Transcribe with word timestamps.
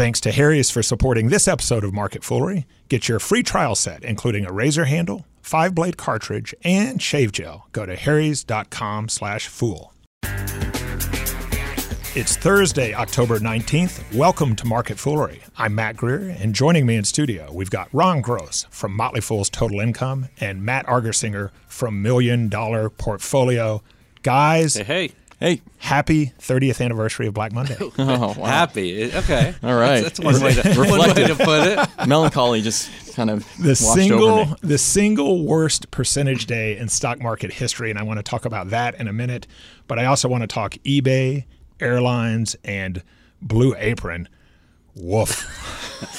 Thanks 0.00 0.20
to 0.22 0.32
Harry's 0.32 0.70
for 0.70 0.82
supporting 0.82 1.28
this 1.28 1.46
episode 1.46 1.84
of 1.84 1.92
Market 1.92 2.22
Foolery. 2.22 2.64
Get 2.88 3.06
your 3.06 3.18
free 3.18 3.42
trial 3.42 3.74
set, 3.74 4.02
including 4.02 4.46
a 4.46 4.50
razor 4.50 4.86
handle, 4.86 5.26
five 5.42 5.74
blade 5.74 5.98
cartridge, 5.98 6.54
and 6.64 7.02
shave 7.02 7.32
gel. 7.32 7.68
Go 7.72 7.84
to 7.84 7.94
harrys.com 7.96 9.10
slash 9.10 9.46
fool. 9.48 9.92
It's 12.14 12.34
Thursday, 12.38 12.94
October 12.94 13.40
19th. 13.40 14.16
Welcome 14.16 14.56
to 14.56 14.66
Market 14.66 14.96
Foolery. 14.96 15.42
I'm 15.58 15.74
Mac 15.74 15.96
Greer, 15.96 16.34
and 16.40 16.54
joining 16.54 16.86
me 16.86 16.96
in 16.96 17.04
studio, 17.04 17.52
we've 17.52 17.68
got 17.68 17.92
Ron 17.92 18.22
Gross 18.22 18.66
from 18.70 18.96
Motley 18.96 19.20
Fool's 19.20 19.50
Total 19.50 19.80
Income 19.80 20.30
and 20.40 20.62
Matt 20.62 20.86
Argersinger 20.86 21.50
from 21.66 22.00
Million 22.00 22.48
Dollar 22.48 22.88
Portfolio. 22.88 23.82
Guys, 24.22 24.76
Hey, 24.76 24.84
hey. 24.84 25.12
Hey, 25.40 25.62
happy 25.78 26.34
30th 26.38 26.84
anniversary 26.84 27.26
of 27.26 27.32
Black 27.32 27.54
Monday. 27.54 27.74
oh, 27.80 27.94
wow. 27.96 28.32
Happy. 28.44 29.10
Okay. 29.10 29.54
All 29.62 29.74
right. 29.74 30.02
That's, 30.02 30.20
that's 30.20 30.38
one, 30.38 30.42
way 30.42 30.52
to, 30.52 30.78
one 30.78 31.14
way 31.14 31.26
to 31.28 31.34
put 31.34 31.66
it. 31.66 32.06
melancholy 32.06 32.60
just 32.60 33.14
kind 33.14 33.30
of 33.30 33.46
the 33.56 33.70
washed 33.70 33.82
over 33.82 34.00
single 34.00 34.44
me. 34.44 34.54
the 34.60 34.76
single 34.76 35.46
worst 35.46 35.90
percentage 35.90 36.44
day 36.44 36.76
in 36.76 36.90
stock 36.90 37.22
market 37.22 37.54
history 37.54 37.88
and 37.88 37.98
I 37.98 38.02
want 38.02 38.18
to 38.18 38.22
talk 38.22 38.44
about 38.44 38.68
that 38.68 39.00
in 39.00 39.08
a 39.08 39.14
minute 39.14 39.46
but 39.88 39.98
I 39.98 40.04
also 40.04 40.28
want 40.28 40.42
to 40.42 40.46
talk 40.46 40.72
eBay 40.84 41.46
airlines 41.80 42.54
and 42.62 43.02
Blue 43.40 43.74
Apron 43.78 44.28
woof. 45.00 45.66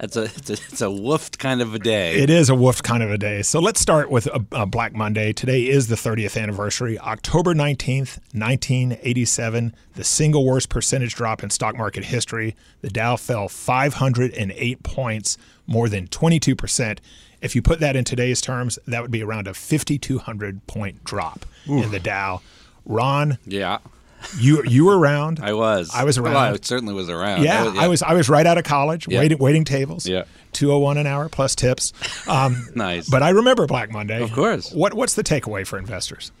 It's 0.00 0.16
a, 0.16 0.24
it's 0.24 0.50
a 0.50 0.54
it's 0.54 0.80
a 0.80 0.86
woofed 0.86 1.38
kind 1.38 1.62
of 1.62 1.72
a 1.72 1.78
day. 1.78 2.16
it 2.16 2.28
is 2.30 2.50
a 2.50 2.54
woofed 2.54 2.82
kind 2.82 3.04
of 3.04 3.12
a 3.12 3.18
day. 3.18 3.42
So 3.42 3.60
let's 3.60 3.78
start 3.80 4.10
with 4.10 4.26
a, 4.26 4.44
a 4.50 4.66
Black 4.66 4.92
Monday. 4.92 5.32
Today 5.32 5.68
is 5.68 5.86
the 5.86 5.94
30th 5.94 6.40
anniversary 6.40 6.98
October 6.98 7.54
19th 7.54 8.18
1987 8.34 9.72
the 9.94 10.04
single 10.04 10.44
worst 10.44 10.68
percentage 10.68 11.14
drop 11.14 11.42
in 11.42 11.50
stock 11.50 11.76
market 11.76 12.04
history. 12.06 12.56
The 12.80 12.90
Dow 12.90 13.16
fell 13.16 13.48
508 13.48 14.82
points 14.82 15.38
more 15.66 15.88
than 15.88 16.08
22%. 16.08 16.98
If 17.40 17.54
you 17.54 17.62
put 17.62 17.80
that 17.80 17.96
in 17.96 18.04
today's 18.04 18.40
terms, 18.40 18.78
that 18.86 19.02
would 19.02 19.10
be 19.10 19.22
around 19.22 19.46
a 19.46 19.54
5,200 19.54 20.66
point 20.66 21.04
drop 21.04 21.46
in 21.66 21.90
the 21.90 22.00
Dow. 22.00 22.40
Ron, 22.84 23.38
yeah, 23.46 23.78
you 24.38 24.62
you 24.64 24.84
were 24.84 24.98
around. 24.98 25.40
I 25.42 25.52
was. 25.52 25.90
I 25.94 26.04
was 26.04 26.18
Well, 26.20 26.32
around. 26.32 26.54
I 26.54 26.58
certainly 26.62 26.94
was 26.94 27.08
around. 27.08 27.42
yeah, 27.44 27.72
I 27.76 27.88
was 27.88 28.02
I 28.02 28.14
was 28.14 28.28
right 28.28 28.46
out 28.46 28.58
of 28.58 28.64
college, 28.64 29.06
Yeah. 29.08 29.18
waiting 29.20 29.38
waiting 29.38 29.64
tables. 29.64 30.06
Yeah. 30.06 30.24
201 30.52 30.96
an 30.98 31.06
hour 31.06 31.28
plus 31.28 31.54
tips. 31.54 31.92
Um, 32.28 32.66
Nice. 32.74 33.08
But 33.08 33.22
I 33.22 33.30
remember 33.30 33.66
Black 33.66 33.90
Monday. 33.92 34.20
Of 34.22 34.32
course. 34.32 34.72
What 34.72 34.94
what's 34.94 35.14
the 35.14 35.22
takeaway 35.24 35.66
for 35.66 35.78
investors? 35.78 36.32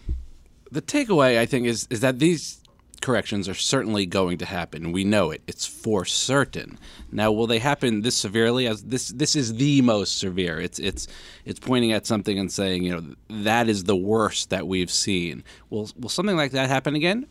the 0.72 0.82
takeaway 0.82 1.38
I 1.38 1.46
think 1.46 1.66
is 1.66 1.86
is 1.90 2.00
that 2.00 2.18
these 2.20 2.58
corrections 3.00 3.48
are 3.48 3.54
certainly 3.54 4.04
going 4.04 4.36
to 4.38 4.44
happen. 4.44 4.92
We 4.92 5.04
know 5.04 5.30
it. 5.30 5.40
It's 5.48 5.64
for 5.66 6.04
certain. 6.04 6.78
Now, 7.10 7.32
will 7.32 7.46
they 7.46 7.58
happen 7.58 8.02
this 8.02 8.14
severely? 8.14 8.66
As 8.66 8.82
this 8.84 9.08
this 9.08 9.34
is 9.34 9.54
the 9.54 9.80
most 9.82 10.18
severe. 10.18 10.60
It's 10.60 10.78
it's 10.78 11.08
it's 11.46 11.58
pointing 11.58 11.92
at 11.92 12.06
something 12.06 12.38
and 12.38 12.52
saying, 12.52 12.84
you 12.84 12.92
know, 12.94 13.14
that 13.42 13.68
is 13.68 13.84
the 13.84 13.96
worst 13.96 14.50
that 14.50 14.66
we've 14.68 14.90
seen. 14.90 15.42
Will 15.70 15.88
will 15.98 16.10
something 16.10 16.36
like 16.36 16.52
that 16.52 16.68
happen 16.68 16.94
again? 16.94 17.26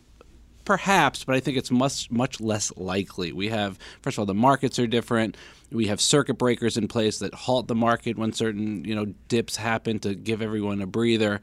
Perhaps, 0.64 1.24
but 1.24 1.34
I 1.34 1.40
think 1.40 1.56
it's 1.56 1.70
much 1.70 2.10
much 2.10 2.40
less 2.40 2.72
likely. 2.76 3.32
We 3.32 3.48
have 3.48 3.78
first 4.02 4.16
of 4.16 4.20
all 4.20 4.26
the 4.26 4.34
markets 4.34 4.78
are 4.78 4.86
different. 4.86 5.36
We 5.72 5.86
have 5.86 6.00
circuit 6.00 6.34
breakers 6.34 6.76
in 6.76 6.88
place 6.88 7.18
that 7.20 7.34
halt 7.34 7.66
the 7.68 7.74
market 7.74 8.18
when 8.18 8.32
certain 8.32 8.84
you 8.84 8.94
know 8.94 9.06
dips 9.28 9.56
happen 9.56 9.98
to 10.00 10.14
give 10.14 10.42
everyone 10.42 10.80
a 10.80 10.86
breather. 10.86 11.40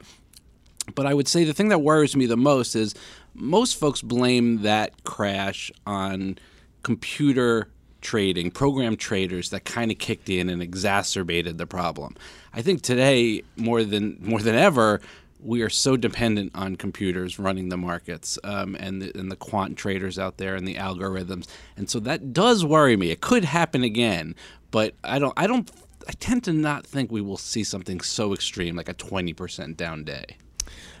But 0.94 1.06
I 1.06 1.14
would 1.14 1.28
say 1.28 1.44
the 1.44 1.52
thing 1.52 1.68
that 1.68 1.80
worries 1.80 2.16
me 2.16 2.26
the 2.26 2.36
most 2.36 2.74
is 2.74 2.94
most 3.34 3.78
folks 3.78 4.02
blame 4.02 4.62
that 4.62 5.04
crash 5.04 5.70
on 5.86 6.38
computer 6.82 7.68
trading, 8.00 8.50
program 8.50 8.96
traders 8.96 9.50
that 9.50 9.64
kind 9.64 9.90
of 9.90 9.98
kicked 9.98 10.28
in 10.28 10.48
and 10.48 10.62
exacerbated 10.62 11.58
the 11.58 11.66
problem. 11.66 12.16
I 12.52 12.62
think 12.62 12.82
today 12.82 13.42
more 13.56 13.84
than 13.84 14.18
more 14.20 14.40
than 14.40 14.54
ever 14.54 15.00
we 15.40 15.62
are 15.62 15.70
so 15.70 15.96
dependent 15.96 16.52
on 16.54 16.76
computers 16.76 17.38
running 17.38 17.68
the 17.68 17.76
markets 17.76 18.38
um, 18.44 18.74
and, 18.76 19.02
the, 19.02 19.18
and 19.18 19.30
the 19.30 19.36
quant 19.36 19.76
traders 19.76 20.18
out 20.18 20.38
there 20.38 20.54
and 20.54 20.66
the 20.66 20.74
algorithms, 20.74 21.46
and 21.76 21.88
so 21.88 22.00
that 22.00 22.32
does 22.32 22.64
worry 22.64 22.96
me. 22.96 23.10
It 23.10 23.20
could 23.20 23.44
happen 23.44 23.82
again, 23.82 24.34
but 24.70 24.94
I 25.04 25.18
don't. 25.18 25.34
I 25.36 25.46
don't. 25.46 25.70
I 26.08 26.12
tend 26.12 26.44
to 26.44 26.52
not 26.52 26.86
think 26.86 27.12
we 27.12 27.20
will 27.20 27.36
see 27.36 27.64
something 27.64 28.00
so 28.00 28.32
extreme 28.32 28.76
like 28.76 28.88
a 28.88 28.94
twenty 28.94 29.32
percent 29.32 29.76
down 29.76 30.04
day. 30.04 30.36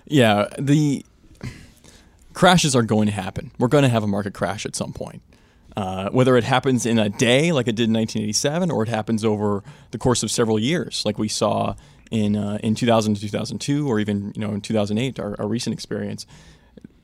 Yeah, 0.06 0.48
the 0.58 1.04
crashes 2.34 2.76
are 2.76 2.82
going 2.82 3.06
to 3.06 3.12
happen. 3.12 3.50
We're 3.58 3.68
going 3.68 3.82
to 3.82 3.88
have 3.88 4.04
a 4.04 4.06
market 4.06 4.34
crash 4.34 4.64
at 4.64 4.76
some 4.76 4.92
point. 4.92 5.22
Uh, 5.76 6.08
whether 6.10 6.36
it 6.36 6.44
happens 6.44 6.86
in 6.86 6.98
a 6.98 7.08
day, 7.08 7.52
like 7.52 7.68
it 7.68 7.76
did 7.76 7.88
in 7.88 7.94
1987, 7.94 8.70
or 8.70 8.82
it 8.82 8.88
happens 8.88 9.24
over 9.24 9.62
the 9.92 9.98
course 9.98 10.22
of 10.22 10.30
several 10.30 10.58
years, 10.58 11.02
like 11.04 11.18
we 11.18 11.28
saw 11.28 11.74
in 12.10 12.36
uh, 12.36 12.58
in 12.62 12.74
2000 12.74 13.14
to 13.14 13.20
2002, 13.20 13.88
or 13.88 14.00
even 14.00 14.32
you 14.34 14.40
know 14.40 14.52
in 14.52 14.60
2008, 14.60 15.18
our, 15.18 15.36
our 15.38 15.48
recent 15.48 15.74
experience. 15.74 16.26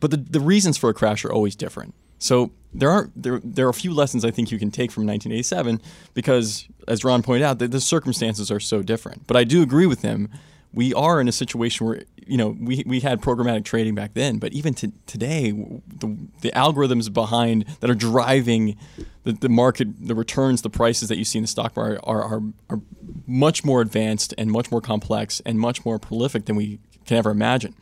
But 0.01 0.11
the, 0.11 0.17
the 0.19 0.41
reasons 0.41 0.77
for 0.77 0.91
a 0.91 0.95
crash 0.95 1.25
are 1.25 1.33
always 1.33 1.57
different. 1.57 1.95
So 2.19 2.53
there 2.73 2.91
are 2.91 3.11
there 3.15 3.41
there 3.45 3.67
are 3.67 3.71
a 3.71 3.75
few 3.75 3.93
lessons 3.93 4.25
I 4.25 4.31
think 4.31 4.51
you 4.51 4.59
can 4.59 4.71
take 4.71 4.91
from 4.91 5.07
1987 5.07 5.81
because, 6.15 6.67
as 6.89 7.05
Ron 7.05 7.23
pointed 7.23 7.45
out, 7.45 7.59
the, 7.59 7.69
the 7.69 7.81
circumstances 7.81 8.51
are 8.51 8.61
so 8.61 8.83
different. 8.83 9.27
But 9.27 9.37
I 9.37 9.45
do 9.45 9.63
agree 9.63 9.87
with 9.87 10.03
him. 10.03 10.31
We 10.73 10.93
are 10.93 11.21
in 11.21 11.29
a 11.29 11.33
situation 11.33 11.87
where 11.87 12.03
you 12.27 12.37
know 12.37 12.57
we, 12.59 12.83
we 12.87 13.01
had 13.01 13.21
programmatic 13.21 13.65
trading 13.65 13.95
back 13.95 14.15
then, 14.15 14.39
but 14.39 14.53
even 14.53 14.75
to 14.75 14.93
today, 15.07 15.51
the, 15.53 16.17
the 16.41 16.51
algorithms 16.53 17.13
behind 17.13 17.67
that 17.81 17.91
are 17.91 17.95
driving 17.95 18.77
the, 19.25 19.33
the 19.33 19.49
market, 19.49 19.89
the 20.07 20.15
returns, 20.15 20.63
the 20.63 20.71
prices 20.71 21.09
that 21.09 21.19
you 21.19 21.25
see 21.25 21.39
in 21.39 21.45
the 21.45 21.49
stock 21.49 21.77
market 21.77 22.01
are, 22.05 22.23
are, 22.23 22.43
are 22.71 22.81
much 23.27 23.65
more 23.65 23.81
advanced 23.81 24.35
and 24.37 24.51
much 24.51 24.71
more 24.71 24.81
complex 24.81 25.41
and 25.47 25.59
much 25.59 25.85
more 25.85 25.99
prolific 25.99 26.47
than 26.47 26.57
we 26.57 26.79
can 27.07 27.17
ever 27.17 27.31
imagine. 27.31 27.75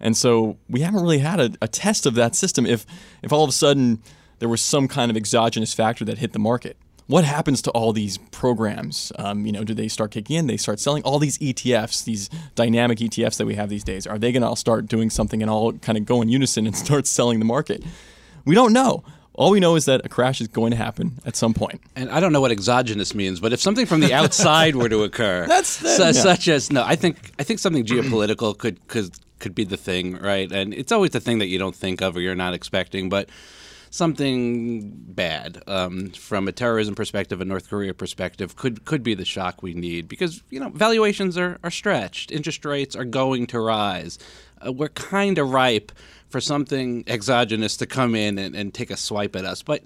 And 0.00 0.16
so 0.16 0.58
we 0.68 0.80
haven't 0.80 1.02
really 1.02 1.18
had 1.18 1.40
a, 1.40 1.50
a 1.62 1.68
test 1.68 2.06
of 2.06 2.14
that 2.14 2.34
system. 2.34 2.66
If 2.66 2.84
if 3.22 3.32
all 3.32 3.42
of 3.42 3.48
a 3.48 3.52
sudden 3.52 4.02
there 4.38 4.48
was 4.48 4.60
some 4.60 4.88
kind 4.88 5.10
of 5.10 5.16
exogenous 5.16 5.72
factor 5.72 6.04
that 6.04 6.18
hit 6.18 6.32
the 6.32 6.38
market, 6.38 6.76
what 7.06 7.24
happens 7.24 7.60
to 7.62 7.70
all 7.70 7.92
these 7.92 8.18
programs? 8.18 9.12
Um, 9.18 9.44
you 9.46 9.52
know, 9.52 9.64
do 9.64 9.74
they 9.74 9.88
start 9.88 10.10
kicking 10.10 10.36
in? 10.36 10.46
They 10.46 10.56
start 10.56 10.80
selling 10.80 11.02
all 11.02 11.18
these 11.18 11.38
ETFs, 11.38 12.04
these 12.04 12.30
dynamic 12.54 12.98
ETFs 12.98 13.36
that 13.36 13.46
we 13.46 13.54
have 13.54 13.68
these 13.68 13.84
days. 13.84 14.06
Are 14.06 14.18
they 14.18 14.32
going 14.32 14.42
to 14.42 14.48
all 14.48 14.56
start 14.56 14.86
doing 14.86 15.10
something 15.10 15.42
and 15.42 15.50
all 15.50 15.72
kind 15.72 15.98
of 15.98 16.06
go 16.06 16.22
in 16.22 16.28
unison 16.28 16.66
and 16.66 16.76
start 16.86 17.06
selling 17.06 17.38
the 17.38 17.44
market? 17.44 17.82
We 18.44 18.54
don't 18.54 18.72
know. 18.72 19.04
All 19.34 19.50
we 19.50 19.58
know 19.60 19.74
is 19.74 19.84
that 19.86 20.04
a 20.04 20.08
crash 20.08 20.40
is 20.40 20.48
going 20.48 20.70
to 20.70 20.76
happen 20.76 21.18
at 21.26 21.34
some 21.34 21.54
point. 21.54 21.80
And 21.96 22.08
I 22.08 22.20
don't 22.20 22.32
know 22.32 22.40
what 22.40 22.52
exogenous 22.52 23.14
means, 23.14 23.40
but 23.40 23.52
if 23.52 23.60
something 23.60 23.84
from 23.84 24.00
the 24.00 24.14
outside 24.20 24.76
were 24.76 24.88
to 24.88 25.02
occur, 25.02 25.46
That's 25.46 25.68
su- 25.68 25.86
yeah. 26.02 26.12
such 26.12 26.48
as 26.48 26.70
no, 26.70 26.84
I 26.84 26.96
think 26.96 27.32
I 27.38 27.42
think 27.42 27.58
something 27.58 27.84
geopolitical 27.84 28.56
could 28.56 28.86
could 28.86 29.10
could 29.40 29.54
be 29.54 29.64
the 29.64 29.76
thing, 29.76 30.16
right? 30.18 30.50
And 30.50 30.72
it's 30.72 30.92
always 30.92 31.10
the 31.10 31.20
thing 31.20 31.38
that 31.40 31.48
you 31.48 31.58
don't 31.58 31.74
think 31.74 32.00
of 32.00 32.16
or 32.16 32.20
you're 32.20 32.34
not 32.34 32.54
expecting, 32.54 33.08
but 33.08 33.28
something 33.90 34.90
bad 34.92 35.62
um, 35.68 36.10
from 36.10 36.48
a 36.48 36.52
terrorism 36.52 36.94
perspective, 36.96 37.40
a 37.40 37.44
North 37.44 37.68
Korea 37.68 37.94
perspective, 37.94 38.56
could 38.56 38.84
could 38.84 39.02
be 39.02 39.14
the 39.14 39.24
shock 39.24 39.62
we 39.62 39.74
need 39.74 40.08
because 40.08 40.42
you 40.50 40.60
know 40.60 40.70
valuations 40.70 41.36
are, 41.38 41.58
are 41.62 41.70
stretched, 41.70 42.30
interest 42.30 42.64
rates 42.64 42.96
are 42.96 43.04
going 43.04 43.46
to 43.48 43.60
rise. 43.60 44.18
Uh, 44.64 44.72
we're 44.72 44.88
kind 44.88 45.38
of 45.38 45.50
ripe 45.50 45.92
for 46.34 46.40
something 46.40 47.04
exogenous 47.06 47.76
to 47.76 47.86
come 47.86 48.16
in 48.16 48.38
and, 48.40 48.56
and 48.56 48.74
take 48.74 48.90
a 48.90 48.96
swipe 48.96 49.36
at 49.36 49.44
us, 49.44 49.62
but 49.62 49.84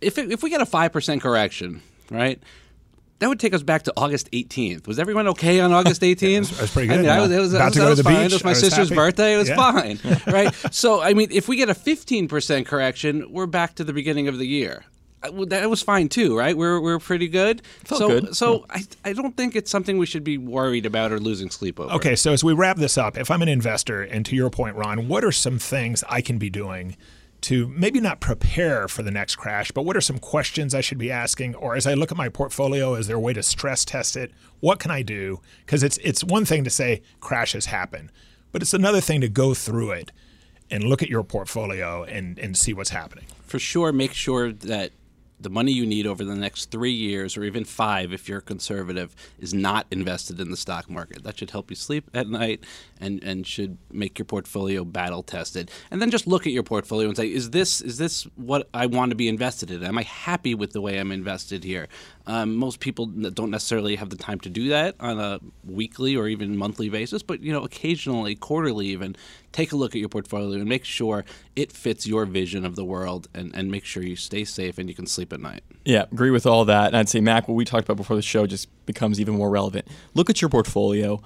if 0.00 0.16
it, 0.16 0.30
if 0.30 0.40
we 0.40 0.50
get 0.50 0.60
a 0.60 0.66
five 0.66 0.92
percent 0.92 1.20
correction, 1.20 1.82
right? 2.12 2.40
That 3.18 3.28
would 3.28 3.40
take 3.40 3.52
us 3.52 3.64
back 3.64 3.82
to 3.82 3.92
August 3.96 4.30
18th. 4.30 4.86
Was 4.86 5.00
everyone 5.00 5.26
okay 5.26 5.58
on 5.58 5.72
August 5.72 6.02
18th? 6.02 6.50
That 6.50 6.60
was 6.60 6.70
pretty 6.70 6.88
I 6.88 6.94
good, 6.94 7.00
mean, 7.02 7.10
I 7.10 7.20
was, 7.20 7.30
it 7.32 7.40
was, 7.40 7.52
About 7.52 7.62
it 7.62 7.64
was, 7.66 7.74
to 7.74 7.78
go 7.80 7.88
to 7.88 7.94
the 7.96 8.02
fine. 8.04 8.14
beach. 8.14 8.26
It 8.26 8.34
was 8.34 8.44
my 8.44 8.50
was 8.50 8.60
sister's 8.60 8.88
happy. 8.90 8.94
birthday. 8.94 9.34
It 9.34 9.38
was 9.38 9.48
Yeah. 9.48 9.56
fine, 9.56 9.98
right? 10.32 10.54
So, 10.70 11.02
I 11.02 11.14
mean, 11.14 11.26
if 11.32 11.48
we 11.48 11.56
get 11.56 11.68
a 11.68 11.74
15% 11.74 12.64
correction, 12.64 13.26
we're 13.32 13.46
back 13.46 13.74
to 13.74 13.82
the 13.82 13.92
beginning 13.92 14.28
of 14.28 14.38
the 14.38 14.46
year. 14.46 14.84
I- 15.22 15.30
well, 15.30 15.46
That 15.46 15.68
was 15.68 15.82
fine 15.82 16.08
too, 16.08 16.36
right? 16.36 16.56
We're, 16.56 16.80
we're 16.80 16.98
pretty 16.98 17.28
good. 17.28 17.62
Felt 17.84 17.98
so, 17.98 18.08
good. 18.08 18.36
So 18.36 18.66
I, 18.70 18.84
I 19.04 19.12
don't 19.12 19.36
think 19.36 19.56
it's 19.56 19.70
something 19.70 19.98
we 19.98 20.06
should 20.06 20.24
be 20.24 20.38
worried 20.38 20.86
about 20.86 21.12
or 21.12 21.18
losing 21.18 21.50
sleep 21.50 21.80
over. 21.80 21.92
Okay, 21.94 22.16
so 22.16 22.32
as 22.32 22.44
we 22.44 22.52
wrap 22.52 22.76
this 22.76 22.96
up, 22.96 23.16
if 23.16 23.30
I'm 23.30 23.42
an 23.42 23.48
investor, 23.48 24.02
and 24.02 24.24
to 24.26 24.36
your 24.36 24.50
point, 24.50 24.76
Ron, 24.76 25.08
what 25.08 25.24
are 25.24 25.32
some 25.32 25.58
things 25.58 26.04
I 26.08 26.20
can 26.20 26.38
be 26.38 26.50
doing 26.50 26.96
to 27.40 27.68
maybe 27.68 28.00
not 28.00 28.20
prepare 28.20 28.88
for 28.88 29.02
the 29.02 29.10
next 29.10 29.36
crash, 29.36 29.70
but 29.70 29.82
what 29.82 29.96
are 29.96 30.00
some 30.00 30.18
questions 30.18 30.74
I 30.74 30.80
should 30.80 30.98
be 30.98 31.10
asking? 31.10 31.54
Or 31.54 31.76
as 31.76 31.86
I 31.86 31.94
look 31.94 32.10
at 32.10 32.18
my 32.18 32.28
portfolio, 32.28 32.94
is 32.94 33.06
there 33.06 33.16
a 33.16 33.20
way 33.20 33.32
to 33.32 33.42
stress 33.42 33.84
test 33.84 34.16
it? 34.16 34.32
What 34.60 34.80
can 34.80 34.90
I 34.90 35.02
do? 35.02 35.40
Because 35.64 35.82
it's 35.84 35.98
it's 35.98 36.24
one 36.24 36.44
thing 36.44 36.64
to 36.64 36.70
say 36.70 37.02
crashes 37.20 37.66
happen, 37.66 38.10
but 38.50 38.60
it's 38.62 38.74
another 38.74 39.00
thing 39.00 39.20
to 39.20 39.28
go 39.28 39.54
through 39.54 39.92
it 39.92 40.10
and 40.70 40.84
look 40.84 41.02
at 41.02 41.08
your 41.08 41.22
portfolio 41.22 42.02
and, 42.04 42.38
and 42.38 42.56
see 42.56 42.72
what's 42.72 42.90
happening. 42.90 43.24
For 43.46 43.58
sure, 43.58 43.92
make 43.92 44.12
sure 44.12 44.52
that 44.52 44.90
the 45.40 45.50
money 45.50 45.72
you 45.72 45.86
need 45.86 46.06
over 46.06 46.24
the 46.24 46.34
next 46.34 46.70
three 46.70 46.92
years 46.92 47.36
or 47.36 47.44
even 47.44 47.64
five 47.64 48.12
if 48.12 48.28
you're 48.28 48.40
conservative 48.40 49.14
is 49.38 49.54
not 49.54 49.86
invested 49.90 50.40
in 50.40 50.50
the 50.50 50.56
stock 50.56 50.90
market. 50.90 51.22
That 51.22 51.38
should 51.38 51.50
help 51.50 51.70
you 51.70 51.76
sleep 51.76 52.10
at 52.12 52.28
night 52.28 52.64
and, 53.00 53.22
and 53.22 53.46
should 53.46 53.78
make 53.92 54.18
your 54.18 54.26
portfolio 54.26 54.84
battle 54.84 55.22
tested. 55.22 55.70
And 55.90 56.02
then 56.02 56.10
just 56.10 56.26
look 56.26 56.46
at 56.46 56.52
your 56.52 56.62
portfolio 56.62 57.08
and 57.08 57.16
say, 57.16 57.32
is 57.32 57.50
this 57.50 57.80
is 57.80 57.98
this 57.98 58.24
what 58.36 58.68
I 58.74 58.86
want 58.86 59.10
to 59.10 59.16
be 59.16 59.28
invested 59.28 59.70
in? 59.70 59.84
Am 59.84 59.98
I 59.98 60.02
happy 60.02 60.54
with 60.54 60.72
the 60.72 60.80
way 60.80 60.98
I'm 60.98 61.12
invested 61.12 61.64
here? 61.64 61.88
Um, 62.28 62.56
most 62.56 62.80
people 62.80 63.06
don't 63.06 63.50
necessarily 63.50 63.96
have 63.96 64.10
the 64.10 64.16
time 64.16 64.38
to 64.40 64.50
do 64.50 64.68
that 64.68 64.96
on 65.00 65.18
a 65.18 65.40
weekly 65.64 66.14
or 66.14 66.28
even 66.28 66.58
monthly 66.58 66.90
basis, 66.90 67.22
but 67.22 67.40
you 67.40 67.50
know, 67.50 67.64
occasionally, 67.64 68.34
quarterly 68.34 68.88
even, 68.88 69.16
take 69.50 69.72
a 69.72 69.76
look 69.76 69.94
at 69.94 69.98
your 69.98 70.10
portfolio 70.10 70.58
and 70.58 70.68
make 70.68 70.84
sure 70.84 71.24
it 71.56 71.72
fits 71.72 72.06
your 72.06 72.26
vision 72.26 72.66
of 72.66 72.76
the 72.76 72.84
world 72.84 73.28
and, 73.32 73.56
and 73.56 73.70
make 73.70 73.86
sure 73.86 74.02
you 74.02 74.14
stay 74.14 74.44
safe 74.44 74.76
and 74.76 74.90
you 74.90 74.94
can 74.94 75.06
sleep 75.06 75.32
at 75.32 75.40
night. 75.40 75.64
Yeah, 75.86 76.04
agree 76.12 76.30
with 76.30 76.44
all 76.44 76.66
that. 76.66 76.88
And 76.88 76.98
I'd 76.98 77.08
say, 77.08 77.22
Mac, 77.22 77.48
what 77.48 77.54
we 77.54 77.64
talked 77.64 77.86
about 77.86 77.96
before 77.96 78.14
the 78.16 78.20
show 78.20 78.46
just 78.46 78.68
becomes 78.84 79.18
even 79.18 79.34
more 79.34 79.48
relevant. 79.48 79.88
Look 80.12 80.28
at 80.28 80.42
your 80.42 80.50
portfolio. 80.50 81.22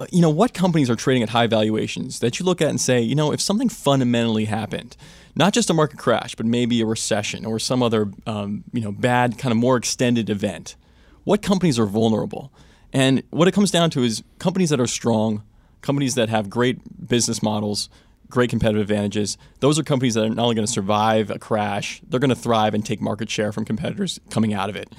Uh, 0.00 0.06
you 0.10 0.20
know, 0.20 0.30
what 0.30 0.52
companies 0.52 0.90
are 0.90 0.96
trading 0.96 1.22
at 1.22 1.28
high 1.28 1.46
valuations 1.46 2.18
that 2.18 2.40
you 2.40 2.44
look 2.44 2.60
at 2.60 2.68
and 2.68 2.80
say, 2.80 3.00
you 3.00 3.14
know, 3.14 3.32
if 3.32 3.40
something 3.40 3.68
fundamentally 3.68 4.46
happened, 4.46 4.96
not 5.34 5.52
just 5.52 5.70
a 5.70 5.74
market 5.74 5.98
crash, 5.98 6.34
but 6.34 6.46
maybe 6.46 6.80
a 6.80 6.86
recession 6.86 7.44
or 7.44 7.58
some 7.58 7.82
other, 7.82 8.10
um, 8.26 8.64
you 8.72 8.80
know, 8.80 8.92
bad, 8.92 9.38
kind 9.38 9.52
of 9.52 9.58
more 9.58 9.76
extended 9.76 10.30
event, 10.30 10.76
what 11.24 11.42
companies 11.42 11.78
are 11.78 11.86
vulnerable? 11.86 12.52
And 12.92 13.22
what 13.30 13.46
it 13.46 13.52
comes 13.52 13.70
down 13.70 13.90
to 13.90 14.02
is 14.02 14.22
companies 14.38 14.70
that 14.70 14.80
are 14.80 14.86
strong, 14.86 15.42
companies 15.80 16.14
that 16.16 16.28
have 16.28 16.50
great 16.50 17.08
business 17.08 17.42
models, 17.42 17.88
great 18.28 18.50
competitive 18.50 18.82
advantages. 18.82 19.36
Those 19.60 19.78
are 19.78 19.82
companies 19.82 20.14
that 20.14 20.24
are 20.24 20.28
not 20.28 20.42
only 20.42 20.54
going 20.54 20.66
to 20.66 20.72
survive 20.72 21.30
a 21.30 21.38
crash, 21.38 22.00
they're 22.08 22.20
going 22.20 22.30
to 22.30 22.36
thrive 22.36 22.74
and 22.74 22.84
take 22.84 23.00
market 23.00 23.28
share 23.30 23.52
from 23.52 23.64
competitors 23.64 24.20
coming 24.30 24.54
out 24.54 24.70
of 24.70 24.76
it. 24.76 24.92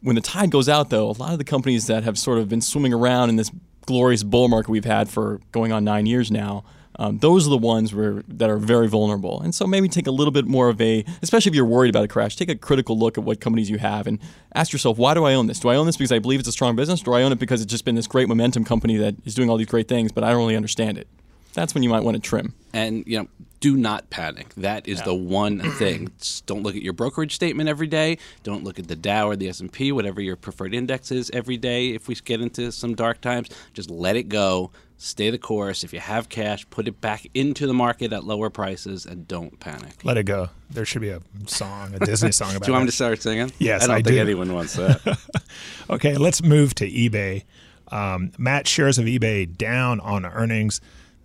When 0.00 0.16
the 0.16 0.22
tide 0.22 0.50
goes 0.50 0.68
out, 0.68 0.90
though, 0.90 1.10
a 1.10 1.12
lot 1.12 1.32
of 1.32 1.38
the 1.38 1.44
companies 1.44 1.86
that 1.86 2.04
have 2.04 2.18
sort 2.18 2.38
of 2.38 2.48
been 2.48 2.60
swimming 2.60 2.92
around 2.92 3.30
in 3.30 3.36
this 3.36 3.50
glorious 3.86 4.22
bull 4.22 4.48
market 4.48 4.70
we've 4.70 4.84
had 4.84 5.08
for 5.08 5.40
going 5.52 5.72
on 5.72 5.84
nine 5.84 6.06
years 6.06 6.30
now, 6.30 6.64
um, 6.96 7.18
those 7.18 7.46
are 7.46 7.50
the 7.50 7.58
ones 7.58 7.92
where 7.92 8.22
that 8.28 8.48
are 8.48 8.58
very 8.58 8.88
vulnerable. 8.88 9.40
And 9.40 9.54
so 9.54 9.66
maybe 9.66 9.88
take 9.88 10.06
a 10.06 10.10
little 10.10 10.30
bit 10.30 10.46
more 10.46 10.68
of 10.68 10.80
a, 10.80 11.04
especially 11.22 11.50
if 11.50 11.56
you're 11.56 11.64
worried 11.64 11.90
about 11.90 12.04
a 12.04 12.08
crash, 12.08 12.36
take 12.36 12.48
a 12.48 12.56
critical 12.56 12.98
look 12.98 13.18
at 13.18 13.24
what 13.24 13.40
companies 13.40 13.68
you 13.68 13.78
have 13.78 14.06
and 14.06 14.18
ask 14.54 14.72
yourself, 14.72 14.98
why 14.98 15.14
do 15.14 15.24
I 15.24 15.34
own 15.34 15.46
this? 15.46 15.58
Do 15.58 15.68
I 15.68 15.76
own 15.76 15.86
this 15.86 15.96
because 15.96 16.12
I 16.12 16.18
believe 16.18 16.40
it's 16.40 16.48
a 16.48 16.52
strong 16.52 16.76
business? 16.76 17.00
Do 17.00 17.12
I 17.12 17.22
own 17.22 17.32
it 17.32 17.38
because 17.38 17.60
it's 17.60 17.70
just 17.70 17.84
been 17.84 17.94
this 17.96 18.06
great 18.06 18.28
momentum 18.28 18.64
company 18.64 18.96
that 18.98 19.16
is 19.24 19.34
doing 19.34 19.50
all 19.50 19.56
these 19.56 19.66
great 19.66 19.88
things, 19.88 20.12
but 20.12 20.22
I 20.22 20.30
don't 20.30 20.38
really 20.38 20.56
understand 20.56 20.98
it? 20.98 21.08
That's 21.54 21.72
when 21.72 21.82
you 21.82 21.88
might 21.88 22.02
want 22.02 22.16
to 22.16 22.20
trim. 22.20 22.54
And 22.72 23.04
you 23.06 23.18
know, 23.18 23.28
do 23.60 23.76
not 23.76 24.10
panic. 24.10 24.52
That 24.56 24.86
is 24.86 24.98
yeah. 24.98 25.04
the 25.04 25.14
one 25.14 25.60
thing. 25.78 26.10
Just 26.18 26.46
don't 26.46 26.62
look 26.62 26.76
at 26.76 26.82
your 26.82 26.92
brokerage 26.92 27.34
statement 27.34 27.68
every 27.68 27.86
day. 27.86 28.18
Don't 28.42 28.64
look 28.64 28.78
at 28.78 28.88
the 28.88 28.96
Dow 28.96 29.28
or 29.28 29.36
the 29.36 29.48
S 29.48 29.60
and 29.60 29.72
P, 29.72 29.90
whatever 29.92 30.20
your 30.20 30.36
preferred 30.36 30.74
index 30.74 31.10
is, 31.10 31.30
every 31.32 31.56
day. 31.56 31.90
If 31.90 32.08
we 32.08 32.14
get 32.16 32.40
into 32.40 32.70
some 32.72 32.94
dark 32.94 33.20
times, 33.20 33.48
just 33.72 33.90
let 33.90 34.16
it 34.16 34.24
go 34.24 34.70
stay 34.96 35.30
the 35.30 35.38
course. 35.38 35.84
If 35.84 35.92
you 35.92 36.00
have 36.00 36.28
cash, 36.28 36.68
put 36.70 36.88
it 36.88 37.00
back 37.00 37.26
into 37.34 37.66
the 37.66 37.74
market 37.74 38.12
at 38.12 38.24
lower 38.24 38.50
prices 38.50 39.06
and 39.06 39.26
don't 39.26 39.58
panic. 39.60 40.04
Let 40.04 40.16
it 40.16 40.24
go. 40.24 40.50
There 40.70 40.84
should 40.84 41.02
be 41.02 41.10
a 41.10 41.20
song, 41.46 41.94
a 41.94 41.98
Disney 42.00 42.32
song 42.32 42.50
about 42.56 42.62
it. 42.62 42.64
do 42.64 42.70
you 42.70 42.72
want 42.74 42.84
me 42.84 42.90
to 42.90 42.96
start 42.96 43.22
singing? 43.22 43.52
Yes, 43.58 43.84
I 43.84 43.86
don't 43.86 43.96
I 43.96 44.02
think 44.02 44.14
do. 44.14 44.20
anyone 44.20 44.52
wants 44.52 44.74
that. 44.76 45.18
okay, 45.90 46.16
let's 46.16 46.42
move 46.42 46.74
to 46.76 46.90
eBay. 46.90 47.44
Um, 47.88 48.32
Matt, 48.38 48.66
shares 48.66 48.98
of 48.98 49.04
eBay 49.06 49.56
down 49.56 50.00
on 50.00 50.24
earnings. 50.24 50.80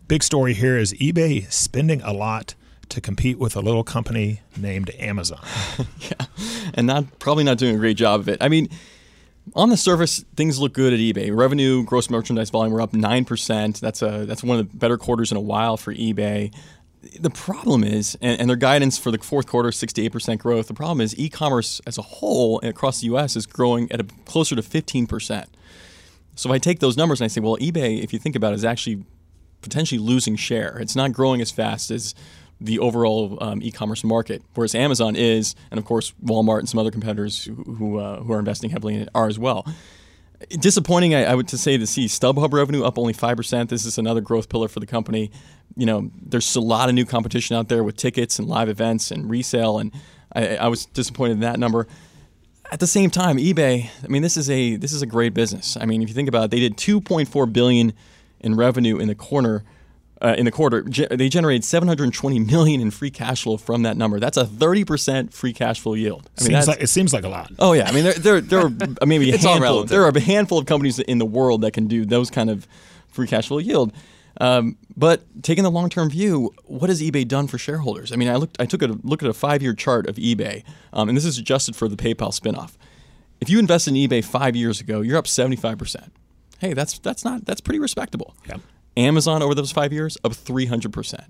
Big 0.08 0.24
story 0.24 0.54
here 0.54 0.78
is 0.78 0.94
eBay 0.94 1.52
spending 1.52 2.02
a 2.02 2.14
lot 2.14 2.56
to 2.90 3.00
compete 3.00 3.38
with 3.38 3.56
a 3.56 3.62
little 3.62 3.84
company 3.84 4.42
named 4.58 4.90
Amazon. 4.98 5.46
yeah, 6.00 6.26
and 6.74 6.88
not 6.88 7.20
probably 7.20 7.44
not 7.44 7.58
doing 7.58 7.76
a 7.76 7.78
great 7.78 7.98
job 7.98 8.20
of 8.20 8.28
it. 8.28 8.40
I 8.42 8.50
mean, 8.50 8.70
on 9.56 9.70
the 9.70 9.78
surface, 9.78 10.24
things 10.36 10.60
look 10.60 10.74
good 10.74 10.94
at 10.94 11.00
eBay. 11.00 11.36
Revenue, 11.36 11.84
gross 11.84 12.10
merchandise 12.10 12.50
volume 12.50 12.74
were 12.74 12.82
up 12.82 12.94
nine 12.94 13.26
percent. 13.26 13.80
That's 13.82 14.02
a 14.02 14.26
that's 14.26 14.44
one 14.44 14.60
of 14.60 14.72
the 14.72 14.78
better 14.78 14.98
quarters 14.98 15.32
in 15.32 15.38
a 15.38 15.42
while 15.42 15.78
for 15.78 15.94
eBay. 15.94 16.54
The 17.20 17.30
problem 17.30 17.84
is, 17.84 18.18
and, 18.22 18.42
and 18.42 18.50
their 18.50 18.58
guidance 18.58 18.98
for 18.98 19.10
the 19.10 19.18
fourth 19.18 19.48
quarter, 19.48 19.72
six 19.72 19.94
to 19.94 20.04
eight 20.04 20.12
percent 20.12 20.42
growth. 20.42 20.68
The 20.68 20.74
problem 20.74 21.02
is, 21.02 21.18
e-commerce 21.18 21.82
as 21.88 21.98
a 21.98 22.02
whole 22.02 22.60
across 22.62 23.00
the 23.00 23.06
U.S. 23.08 23.36
is 23.36 23.46
growing 23.46 23.92
at 23.92 24.02
a 24.02 24.06
closer 24.26 24.56
to 24.56 24.62
fifteen 24.62 25.08
percent. 25.08 25.50
So 26.36 26.50
if 26.50 26.54
I 26.54 26.58
take 26.58 26.80
those 26.80 26.96
numbers 26.96 27.20
and 27.20 27.26
I 27.26 27.28
say, 27.28 27.42
well, 27.42 27.58
eBay, 27.58 28.02
if 28.04 28.14
you 28.14 28.20
think 28.20 28.36
about 28.36 28.54
it, 28.54 28.56
is 28.56 28.66
actually 28.66 29.04
potentially 29.62 30.00
losing 30.00 30.38
share. 30.38 30.78
It's 30.80 30.96
not 30.96 31.12
growing 31.12 31.42
as 31.42 31.52
fast 31.52 31.92
as 31.92 32.16
the 32.62 32.80
overall 32.80 33.38
um, 33.42 33.62
e-commerce 33.62 34.04
market, 34.04 34.42
whereas 34.56 34.76
Amazon 34.76 35.16
is, 35.16 35.56
and 35.72 35.78
of 35.78 35.86
course 35.86 36.14
Walmart 36.24 36.60
and 36.60 36.70
some 36.70 36.80
other 36.80 36.92
competitors 36.92 37.46
who 37.46 37.54
who, 37.54 38.00
uh, 38.00 38.22
who 38.22 38.34
are 38.34 38.40
investing 38.40 38.70
heavily 38.70 38.96
in 38.96 39.02
it 39.02 39.10
are 39.16 39.28
as 39.28 39.40
well. 39.40 39.66
Disappointing, 40.50 41.14
I, 41.16 41.26
I, 41.26 41.36
would 41.36 41.50
to 41.50 41.58
say 41.58 41.78
to 41.78 41.86
see 41.86 42.06
StubHub 42.06 42.54
revenue 42.54 42.84
up 42.84 42.98
only 42.98 43.14
five 43.14 43.38
percent. 43.38 43.70
This 43.70 43.86
is 43.86 43.98
another 43.98 44.22
growth 44.22 44.50
pillar 44.50 44.68
for 44.68 44.80
the 44.80 44.86
company. 44.86 45.32
You 45.76 45.86
know, 45.86 46.12
there's 46.22 46.56
a 46.56 46.62
lot 46.62 46.90
of 46.90 46.96
new 46.96 47.06
competition 47.06 47.56
out 47.56 47.68
there 47.68 47.84
with 47.84 47.98
tickets 47.98 48.40
and 48.40 48.48
live 48.48 48.70
events 48.70 49.12
and 49.12 49.30
resale, 49.30 49.80
and 49.80 49.92
I, 50.34 50.58
I 50.58 50.68
was 50.68 50.86
disappointed 50.86 51.34
in 51.34 51.40
that 51.42 51.60
number. 51.60 51.88
At 52.72 52.80
the 52.80 52.88
same 52.88 53.10
time, 53.10 53.38
eBay. 53.38 53.90
I 54.04 54.08
mean, 54.08 54.22
this 54.22 54.38
is 54.38 54.50
a 54.50 54.76
this 54.76 54.94
is 54.94 55.02
a 55.02 55.06
great 55.06 55.34
business. 55.34 55.78
I 55.80 55.86
mean, 55.86 56.02
if 56.02 56.10
you 56.10 56.16
think 56.16 56.30
about 56.30 56.46
it, 56.46 56.52
they 56.52 56.60
did 56.60 56.78
2.4 56.78 57.52
billion 57.52 57.94
in 58.40 58.56
revenue 58.56 58.98
in 58.98 59.08
the 59.08 59.16
corner 59.16 59.64
uh, 60.22 60.36
in 60.38 60.46
the 60.46 60.52
quarter, 60.52 60.84
ge- 60.84 61.08
they 61.10 61.30
generated 61.30 61.64
720 61.64 62.40
million 62.40 62.82
in 62.82 62.92
free 62.92 63.10
cash 63.12 63.44
flow 63.44 63.58
from 63.58 63.84
that 63.84 63.96
number. 63.98 64.20
That's 64.20 64.38
a 64.38 64.46
30 64.46 64.84
percent 64.86 65.34
free 65.34 65.54
cash 65.54 65.80
flow 65.80 65.94
yield. 65.94 66.30
I 66.38 66.44
mean, 66.44 66.52
seems 66.52 66.68
like, 66.68 66.82
it 66.82 66.88
seems 66.88 67.14
like 67.14 67.24
a 67.24 67.30
lot. 67.30 67.52
Oh 67.60 67.74
yeah, 67.74 67.88
I 67.88 67.92
mean, 67.92 68.04
there 68.04 68.14
there, 68.14 68.42
there 68.42 68.60
are 68.60 68.72
maybe 69.06 69.32
a 69.32 69.38
handful. 69.38 69.86
There 69.86 70.04
are 70.04 70.10
a 70.10 70.20
handful 70.20 70.58
of 70.58 70.66
companies 70.66 71.00
in 71.00 71.18
the 71.20 71.26
world 71.26 71.62
that 71.62 71.72
can 71.72 71.88
do 71.88 72.06
those 72.06 72.30
kind 72.30 72.50
of 72.50 72.68
free 73.08 73.28
cash 73.28 73.48
flow 73.48 73.60
yield. 73.60 73.94
Um, 74.42 74.78
but 74.96 75.24
taking 75.44 75.64
the 75.64 75.72
long 75.72 75.90
term 75.90 76.10
view, 76.10 76.54
what 76.66 76.90
has 76.90 77.02
eBay 77.02 77.28
done 77.28 77.48
for 77.48 77.58
shareholders? 77.58 78.12
I 78.12 78.16
mean, 78.16 78.30
I 78.30 78.36
looked, 78.36 78.60
I 78.60 78.66
took 78.66 78.82
a 78.82 78.88
look 79.04 79.22
at 79.24 79.30
a 79.30 79.34
five 79.34 79.62
year 79.62 79.74
chart 79.74 80.08
of 80.08 80.16
eBay, 80.16 80.64
um, 80.94 81.10
and 81.10 81.18
this 81.18 81.26
is 81.26 81.38
adjusted 81.38 81.76
for 81.76 81.88
the 81.88 81.98
PayPal 81.98 82.38
spinoff. 82.38 82.76
If 83.42 83.50
you 83.50 83.60
invested 83.60 83.96
in 83.96 84.10
eBay 84.10 84.24
five 84.24 84.56
years 84.56 84.82
ago, 84.82 85.02
you're 85.02 85.18
up 85.18 85.28
75 85.28 85.78
percent. 85.78 86.14
Hey, 86.60 86.74
that's 86.74 87.00
that's 87.00 87.24
not 87.26 87.46
that's 87.46 87.62
pretty 87.62 87.80
respectable. 87.80 88.36
Yeah. 88.48 88.58
Amazon 89.00 89.42
over 89.42 89.56
those 89.56 89.72
five 89.72 89.94
years 89.94 90.18
up 90.24 90.34
300%. 90.34 91.26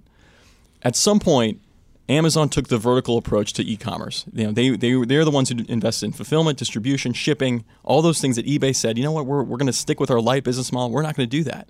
At 0.81 0.95
some 0.95 1.19
point, 1.19 1.61
Amazon 2.07 2.49
took 2.49 2.69
the 2.69 2.77
vertical 2.77 3.17
approach 3.17 3.53
to 3.53 3.63
e-commerce. 3.63 4.25
You 4.33 4.47
know, 4.47 4.51
they, 4.51 4.69
they, 4.71 5.05
they're 5.05 5.25
the 5.25 5.31
ones 5.31 5.49
who 5.49 5.63
invested 5.67 6.07
in 6.07 6.11
fulfillment, 6.13 6.57
distribution, 6.57 7.13
shipping, 7.13 7.63
all 7.83 8.01
those 8.01 8.19
things 8.19 8.35
that 8.35 8.47
eBay 8.47 8.75
said, 8.75 8.97
you 8.97 9.03
know 9.03 9.11
what, 9.11 9.27
we're, 9.27 9.43
we're 9.43 9.57
going 9.57 9.67
to 9.67 9.73
stick 9.73 9.99
with 9.99 10.09
our 10.09 10.19
light 10.19 10.43
business 10.43 10.71
model. 10.71 10.91
We're 10.91 11.03
not 11.03 11.15
going 11.15 11.29
to 11.29 11.37
do 11.37 11.43
that. 11.43 11.69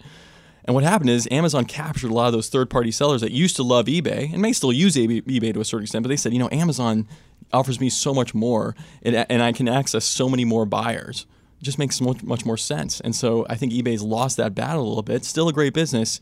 And 0.63 0.75
what 0.75 0.83
happened 0.83 1.09
is 1.09 1.27
Amazon 1.31 1.65
captured 1.65 2.11
a 2.11 2.13
lot 2.13 2.27
of 2.27 2.33
those 2.33 2.47
third-party 2.47 2.91
sellers 2.91 3.21
that 3.21 3.31
used 3.31 3.57
to 3.57 3.63
love 3.63 3.87
eBay 3.87 4.31
and 4.31 4.41
may 4.41 4.53
still 4.53 4.71
use 4.71 4.95
eBay 4.95 5.53
to 5.53 5.59
a 5.59 5.65
certain 5.65 5.83
extent, 5.83 6.03
but 6.03 6.09
they 6.09 6.15
said, 6.15 6.31
you 6.31 6.39
know, 6.39 6.49
Amazon 6.51 7.07
offers 7.51 7.79
me 7.79 7.89
so 7.89 8.13
much 8.13 8.33
more 8.33 8.75
and, 9.01 9.15
and 9.15 9.41
I 9.41 9.51
can 9.51 9.67
access 9.67 10.05
so 10.05 10.29
many 10.29 10.45
more 10.45 10.65
buyers 10.65 11.25
just 11.61 11.79
makes 11.79 11.99
much, 12.01 12.23
much 12.23 12.45
more 12.45 12.57
sense. 12.57 12.99
And 12.99 13.15
so 13.15 13.45
I 13.49 13.55
think 13.55 13.73
eBay's 13.73 14.01
lost 14.01 14.37
that 14.37 14.55
battle 14.55 14.83
a 14.83 14.87
little 14.87 15.03
bit. 15.03 15.25
Still 15.25 15.49
a 15.49 15.53
great 15.53 15.73
business. 15.73 16.21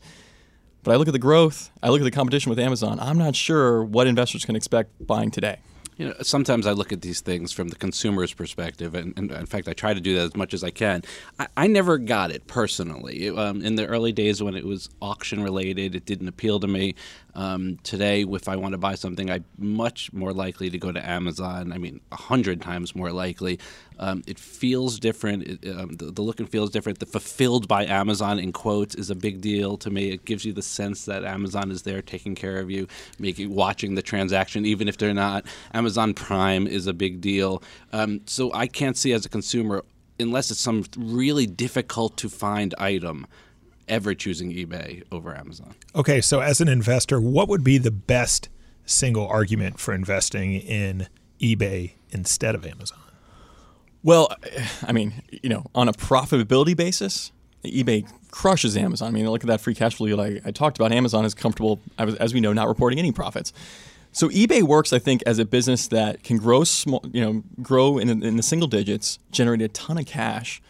But 0.82 0.92
I 0.92 0.96
look 0.96 1.08
at 1.08 1.12
the 1.12 1.18
growth, 1.18 1.70
I 1.82 1.88
look 1.90 2.00
at 2.00 2.04
the 2.04 2.10
competition 2.10 2.50
with 2.50 2.58
Amazon. 2.58 2.98
I'm 3.00 3.18
not 3.18 3.34
sure 3.34 3.84
what 3.84 4.06
investors 4.06 4.44
can 4.44 4.56
expect 4.56 4.90
buying 5.06 5.30
today. 5.30 5.58
You 5.98 6.06
know, 6.06 6.14
sometimes 6.22 6.64
I 6.64 6.72
look 6.72 6.92
at 6.92 7.02
these 7.02 7.20
things 7.20 7.52
from 7.52 7.68
the 7.68 7.74
consumer's 7.74 8.32
perspective, 8.32 8.94
and, 8.94 9.12
and 9.18 9.32
in 9.32 9.46
fact, 9.46 9.66
I 9.66 9.72
try 9.72 9.92
to 9.92 10.00
do 10.00 10.14
that 10.14 10.22
as 10.22 10.36
much 10.36 10.54
as 10.54 10.62
I 10.62 10.70
can. 10.70 11.02
I, 11.40 11.48
I 11.56 11.66
never 11.66 11.98
got 11.98 12.30
it 12.30 12.46
personally. 12.46 13.26
It, 13.26 13.36
um, 13.36 13.62
in 13.62 13.74
the 13.74 13.84
early 13.84 14.12
days 14.12 14.40
when 14.40 14.54
it 14.54 14.64
was 14.64 14.88
auction 15.02 15.42
related, 15.42 15.96
it 15.96 16.04
didn't 16.04 16.28
appeal 16.28 16.60
to 16.60 16.68
me. 16.68 16.94
Um, 17.34 17.78
today, 17.82 18.22
if 18.22 18.48
I 18.48 18.54
want 18.54 18.72
to 18.72 18.78
buy 18.78 18.94
something, 18.94 19.28
I'm 19.28 19.44
much 19.58 20.12
more 20.12 20.32
likely 20.32 20.70
to 20.70 20.78
go 20.78 20.92
to 20.92 21.04
Amazon. 21.04 21.72
I 21.72 21.78
mean, 21.78 22.00
a 22.12 22.16
hundred 22.16 22.62
times 22.62 22.94
more 22.94 23.10
likely. 23.10 23.58
Um, 23.98 24.22
it 24.26 24.38
feels 24.38 24.98
different. 25.00 25.42
It, 25.44 25.76
um, 25.76 25.96
the, 25.96 26.12
the, 26.12 26.22
look 26.22 26.38
and 26.38 26.48
feel 26.48 26.64
is 26.64 26.70
different. 26.70 27.00
The 27.00 27.06
fulfilled 27.06 27.66
by 27.66 27.84
Amazon 27.84 28.38
in 28.38 28.52
quotes 28.52 28.94
is 28.94 29.10
a 29.10 29.14
big 29.14 29.40
deal 29.40 29.76
to 29.78 29.90
me. 29.90 30.10
It 30.10 30.24
gives 30.24 30.44
you 30.44 30.52
the 30.52 30.62
sense 30.62 31.04
that 31.06 31.24
Amazon 31.24 31.70
is 31.70 31.82
there 31.82 32.00
taking 32.02 32.34
care 32.34 32.58
of 32.58 32.70
you, 32.70 32.86
making 33.18 33.54
watching 33.54 33.94
the 33.94 34.02
transaction, 34.02 34.64
even 34.64 34.88
if 34.88 34.98
they're 34.98 35.14
not. 35.14 35.44
Amazon 35.74 36.14
Prime 36.14 36.66
is 36.66 36.86
a 36.86 36.92
big 36.92 37.20
deal. 37.20 37.62
Um, 37.92 38.20
so 38.26 38.52
I 38.52 38.66
can't 38.66 38.96
see 38.96 39.12
as 39.12 39.26
a 39.26 39.28
consumer, 39.28 39.84
unless 40.20 40.50
it's 40.50 40.60
some 40.60 40.84
really 40.96 41.46
difficult 41.46 42.16
to 42.18 42.28
find 42.28 42.74
item 42.78 43.26
ever 43.88 44.14
choosing 44.14 44.52
eBay 44.52 45.02
over 45.10 45.34
Amazon. 45.34 45.74
Okay, 45.94 46.20
so 46.20 46.40
as 46.40 46.60
an 46.60 46.68
investor, 46.68 47.20
what 47.20 47.48
would 47.48 47.64
be 47.64 47.78
the 47.78 47.90
best 47.90 48.48
single 48.84 49.26
argument 49.26 49.78
for 49.80 49.92
investing 49.94 50.52
in 50.54 51.08
eBay 51.40 51.92
instead 52.10 52.54
of 52.54 52.66
Amazon? 52.66 52.98
Well, 54.02 54.32
I 54.86 54.92
mean, 54.92 55.14
you 55.30 55.48
know, 55.48 55.64
on 55.74 55.88
a 55.88 55.92
profitability 55.92 56.76
basis, 56.76 57.32
eBay 57.64 58.08
crushes 58.30 58.76
Amazon. 58.76 59.08
I 59.08 59.10
mean, 59.10 59.28
look 59.28 59.42
at 59.42 59.48
that 59.48 59.60
free 59.60 59.74
cash 59.74 59.96
flow 59.96 60.20
I, 60.20 60.40
I 60.44 60.50
talked 60.50 60.78
about. 60.78 60.92
Amazon 60.92 61.24
is 61.24 61.34
comfortable, 61.34 61.80
as 61.98 62.32
we 62.32 62.40
know, 62.40 62.52
not 62.52 62.68
reporting 62.68 62.98
any 62.98 63.12
profits. 63.12 63.52
So 64.12 64.28
eBay 64.28 64.62
works, 64.62 64.92
I 64.92 64.98
think, 64.98 65.22
as 65.26 65.38
a 65.38 65.44
business 65.44 65.88
that 65.88 66.22
can 66.22 66.38
grow 66.38 66.64
small, 66.64 67.04
you 67.12 67.20
know, 67.20 67.42
grow 67.60 67.98
in, 67.98 68.08
in 68.22 68.36
the 68.36 68.42
single 68.42 68.68
digits, 68.68 69.18
generate 69.30 69.60
a 69.62 69.68
ton 69.68 69.98
of 69.98 70.06
cash, 70.06 70.62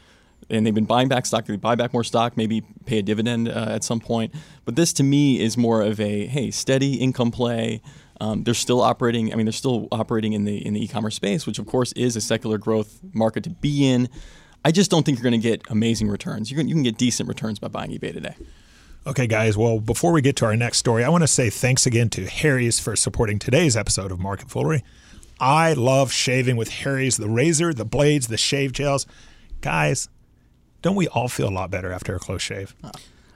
and 0.51 0.67
they've 0.67 0.75
been 0.75 0.87
buying 0.87 1.09
back 1.09 1.27
stock. 1.27 1.47
They 1.47 1.57
buy 1.57 1.75
back 1.75 1.93
more 1.93 2.05
stock, 2.05 2.37
maybe 2.37 2.63
pay 2.87 2.99
a 2.99 3.03
dividend 3.03 3.49
uh, 3.49 3.67
at 3.69 3.85
some 3.85 4.01
point. 4.01 4.35
But 4.65 4.77
this, 4.77 4.93
to 4.95 5.03
me, 5.03 5.41
is 5.41 5.57
more 5.57 5.83
of 5.83 6.01
a 6.01 6.27
hey, 6.27 6.51
steady 6.51 6.95
income 6.95 7.31
play. 7.31 7.81
Um, 8.21 8.45
they're 8.45 8.55
still 8.55 8.81
operating. 8.81 9.33
I 9.33 9.37
mean, 9.37 9.47
they're 9.47 9.53
still 9.53 9.89
operating 9.93 10.33
in 10.33 10.45
the 10.45 10.65
in 10.67 10.75
the 10.75 10.85
e-commerce 10.85 11.15
space, 11.15 11.47
which 11.47 11.59
of 11.59 11.67
course 11.67 11.93
is 11.93 12.17
a 12.17 12.21
secular 12.21 12.59
growth 12.59 13.01
market 13.13 13.45
to 13.45 13.51
be 13.51 13.87
in. 13.87 14.09
I 14.65 14.73
just 14.73 14.91
don't 14.91 15.07
think 15.07 15.19
you're 15.19 15.31
going 15.31 15.41
to 15.41 15.49
get 15.49 15.63
amazing 15.71 16.09
returns. 16.09 16.51
You 16.51 16.57
can, 16.57 16.69
you 16.69 16.75
can 16.75 16.83
get 16.83 16.99
decent 16.99 17.29
returns 17.29 17.59
by 17.59 17.69
buying 17.69 17.91
eBay 17.91 18.13
today. 18.13 18.35
Okay, 19.07 19.27
guys. 19.27 19.57
Well, 19.57 19.79
before 19.79 20.13
we 20.13 20.21
get 20.21 20.37
to 20.37 20.45
our 20.45 20.57
next 20.57 20.79
story, 20.79 21.05
I 21.05 21.09
want 21.09 21.23
to 21.23 21.29
say 21.29 21.49
thanks 21.49 21.87
again 21.87 22.11
to 22.11 22.27
Harry's 22.27 22.81
for 22.81 22.97
supporting 22.97 23.39
today's 23.39 23.77
episode 23.77 24.11
of 24.11 24.19
Market 24.19 24.51
Foolery. 24.51 24.83
I 25.41 25.73
love 25.75 26.13
shaving 26.13 26.57
with 26.57 26.69
Harry's, 26.69 27.17
the 27.17 27.29
razor, 27.29 27.73
the 27.73 27.85
blades, 27.85 28.27
the 28.27 28.37
shave 28.37 28.73
gels. 28.73 29.07
Guys, 29.61 30.09
don't 30.83 30.97
we 30.97 31.07
all 31.09 31.29
feel 31.29 31.49
a 31.49 31.51
lot 31.51 31.71
better 31.71 31.93
after 31.93 32.15
a 32.17 32.19
close 32.19 32.43
shave? 32.43 32.75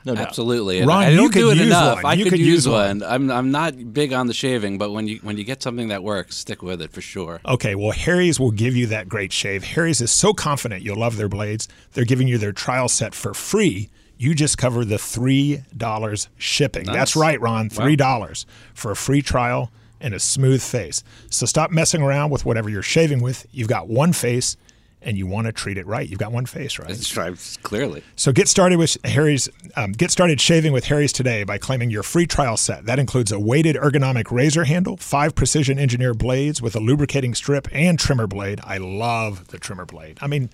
No 0.05 0.15
doubt. 0.15 0.29
Absolutely. 0.29 0.79
And 0.81 0.89
Ron, 0.89 1.03
I 1.05 1.11
you 1.11 1.17
don't 1.17 1.31
could 1.33 1.39
do 1.39 1.51
it 1.51 1.59
use 1.59 1.67
enough. 1.67 1.97
one. 2.03 2.07
I 2.07 2.15
You 2.15 2.25
could, 2.25 2.31
could 2.33 2.41
use 2.41 2.49
use 2.49 2.69
one. 2.69 3.01
one. 3.01 3.03
I'm 3.11 3.31
I'm 3.31 3.51
not 3.51 3.93
big 3.95 4.13
on 4.13 4.27
the 4.27 4.35
shaving, 4.35 4.79
but 4.79 4.91
when 4.91 5.07
you 5.07 5.19
when 5.23 5.37
you 5.39 5.45
get 5.45 5.63
something 5.63 5.89
that 5.89 6.03
works, 6.03 6.37
stick 6.37 6.63
with 6.63 6.83
it 6.83 6.91
for 6.93 7.01
sure. 7.01 7.41
Okay, 7.47 7.75
well, 7.75 7.93
Harry's 7.93 8.41
will 8.41 8.51
give 8.51 8.75
you 8.75 8.87
that 8.89 9.09
great 9.09 9.33
shave. 9.33 9.63
Harry's 9.65 10.01
is 10.01 10.11
so 10.11 10.33
confident 10.33 10.83
you'll 10.83 10.99
love 10.99 11.17
their 11.17 11.29
blades. 11.29 11.69
They're 11.93 12.05
giving 12.05 12.27
you 12.29 12.39
their 12.39 12.53
trial 12.53 12.89
set 12.89 13.15
for 13.15 13.33
free. 13.35 13.91
You 14.19 14.35
just 14.35 14.57
cover 14.57 14.85
the 14.85 14.99
$3 14.99 16.29
shipping. 16.39 16.85
That's 16.85 17.17
right, 17.17 17.41
Ron, 17.41 17.69
$3 17.71 18.45
for 18.75 18.91
a 18.93 18.97
free 18.97 19.21
trial 19.23 19.73
and 20.01 20.15
a 20.15 20.21
smooth 20.21 20.63
face. 20.63 21.03
So 21.31 21.47
stop 21.47 21.71
messing 21.71 22.03
around 22.03 22.31
with 22.31 22.45
whatever 22.45 22.69
you're 22.69 22.83
shaving 22.83 23.21
with. 23.21 23.47
You've 23.53 23.69
got 23.69 23.89
one 23.89 24.13
face 24.13 24.57
and 25.05 25.17
you 25.17 25.27
want 25.27 25.47
to 25.47 25.53
treat 25.53 25.79
it 25.79 25.87
right. 25.87 26.09
You've 26.09 26.19
got 26.19 26.33
one 26.33 26.47
face, 26.47 26.79
right? 26.79 26.91
It's 26.91 27.17
right, 27.17 27.35
clearly. 27.63 28.03
So 28.17 28.33
get 28.33 28.49
started 28.49 28.79
with 28.79 28.97
Harry's. 29.05 29.49
Um, 29.77 29.93
get 29.93 30.11
started 30.11 30.41
shaving 30.41 30.73
with 30.73 30.85
Harry's 30.85 31.13
today 31.13 31.45
by 31.45 31.59
claiming 31.59 31.91
your 31.91 32.03
free 32.03 32.27
trial 32.27 32.57
set. 32.57 32.87
That 32.87 32.99
includes 32.99 33.33
a 33.33 33.39
weighted 33.39 33.77
ergonomic 33.77 34.31
razor 34.31 34.65
handle, 34.65 34.97
five 34.97 35.35
precision 35.35 35.79
engineered 35.79 36.19
blades 36.19 36.63
with 36.63 36.77
a 36.77 36.81
lubricating 36.81 37.35
strip 37.35 37.69
and 37.73 37.99
trimmer 37.99 38.27
blade. 38.27 38.61
I 38.65 38.79
love 38.79 39.49
the 39.49 39.59
trimmer 39.59 39.87
blade. 39.87 40.19
I 40.21 40.27
mean, 40.27 40.51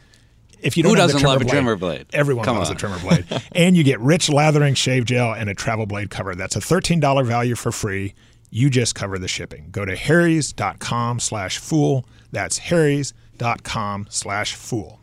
if 0.61 0.77
you 0.77 0.83
don't 0.83 0.91
Who 0.91 0.97
doesn't 0.97 1.23
love 1.23 1.41
a 1.41 1.45
trimmer 1.45 1.77
blade? 1.77 2.07
Everyone 2.13 2.45
Come 2.45 2.57
loves 2.57 2.71
on. 2.71 2.77
a 2.77 2.79
trimmer 2.79 2.99
blade. 2.99 3.27
and 3.53 3.77
you 3.77 3.85
get 3.85 4.01
rich 4.01 4.29
lathering 4.29 4.75
shave 4.75 5.05
gel 5.05 5.33
and 5.33 5.49
a 5.49 5.55
travel 5.55 5.87
blade 5.87 6.11
cover. 6.11 6.35
That's 6.35 6.57
a 6.57 6.61
$13 6.61 7.25
value 7.25 7.55
for 7.55 7.71
free. 7.71 8.15
You 8.51 8.71
just 8.71 8.95
cover 8.95 9.19
the 9.19 9.29
shipping. 9.29 9.69
Go 9.71 9.85
to 9.85 9.97
harrys.com 9.97 11.21
slash 11.21 11.59
fool. 11.59 12.07
That's 12.33 12.59
harrys.com 12.59 14.07
slash 14.11 14.55
fool. 14.55 15.01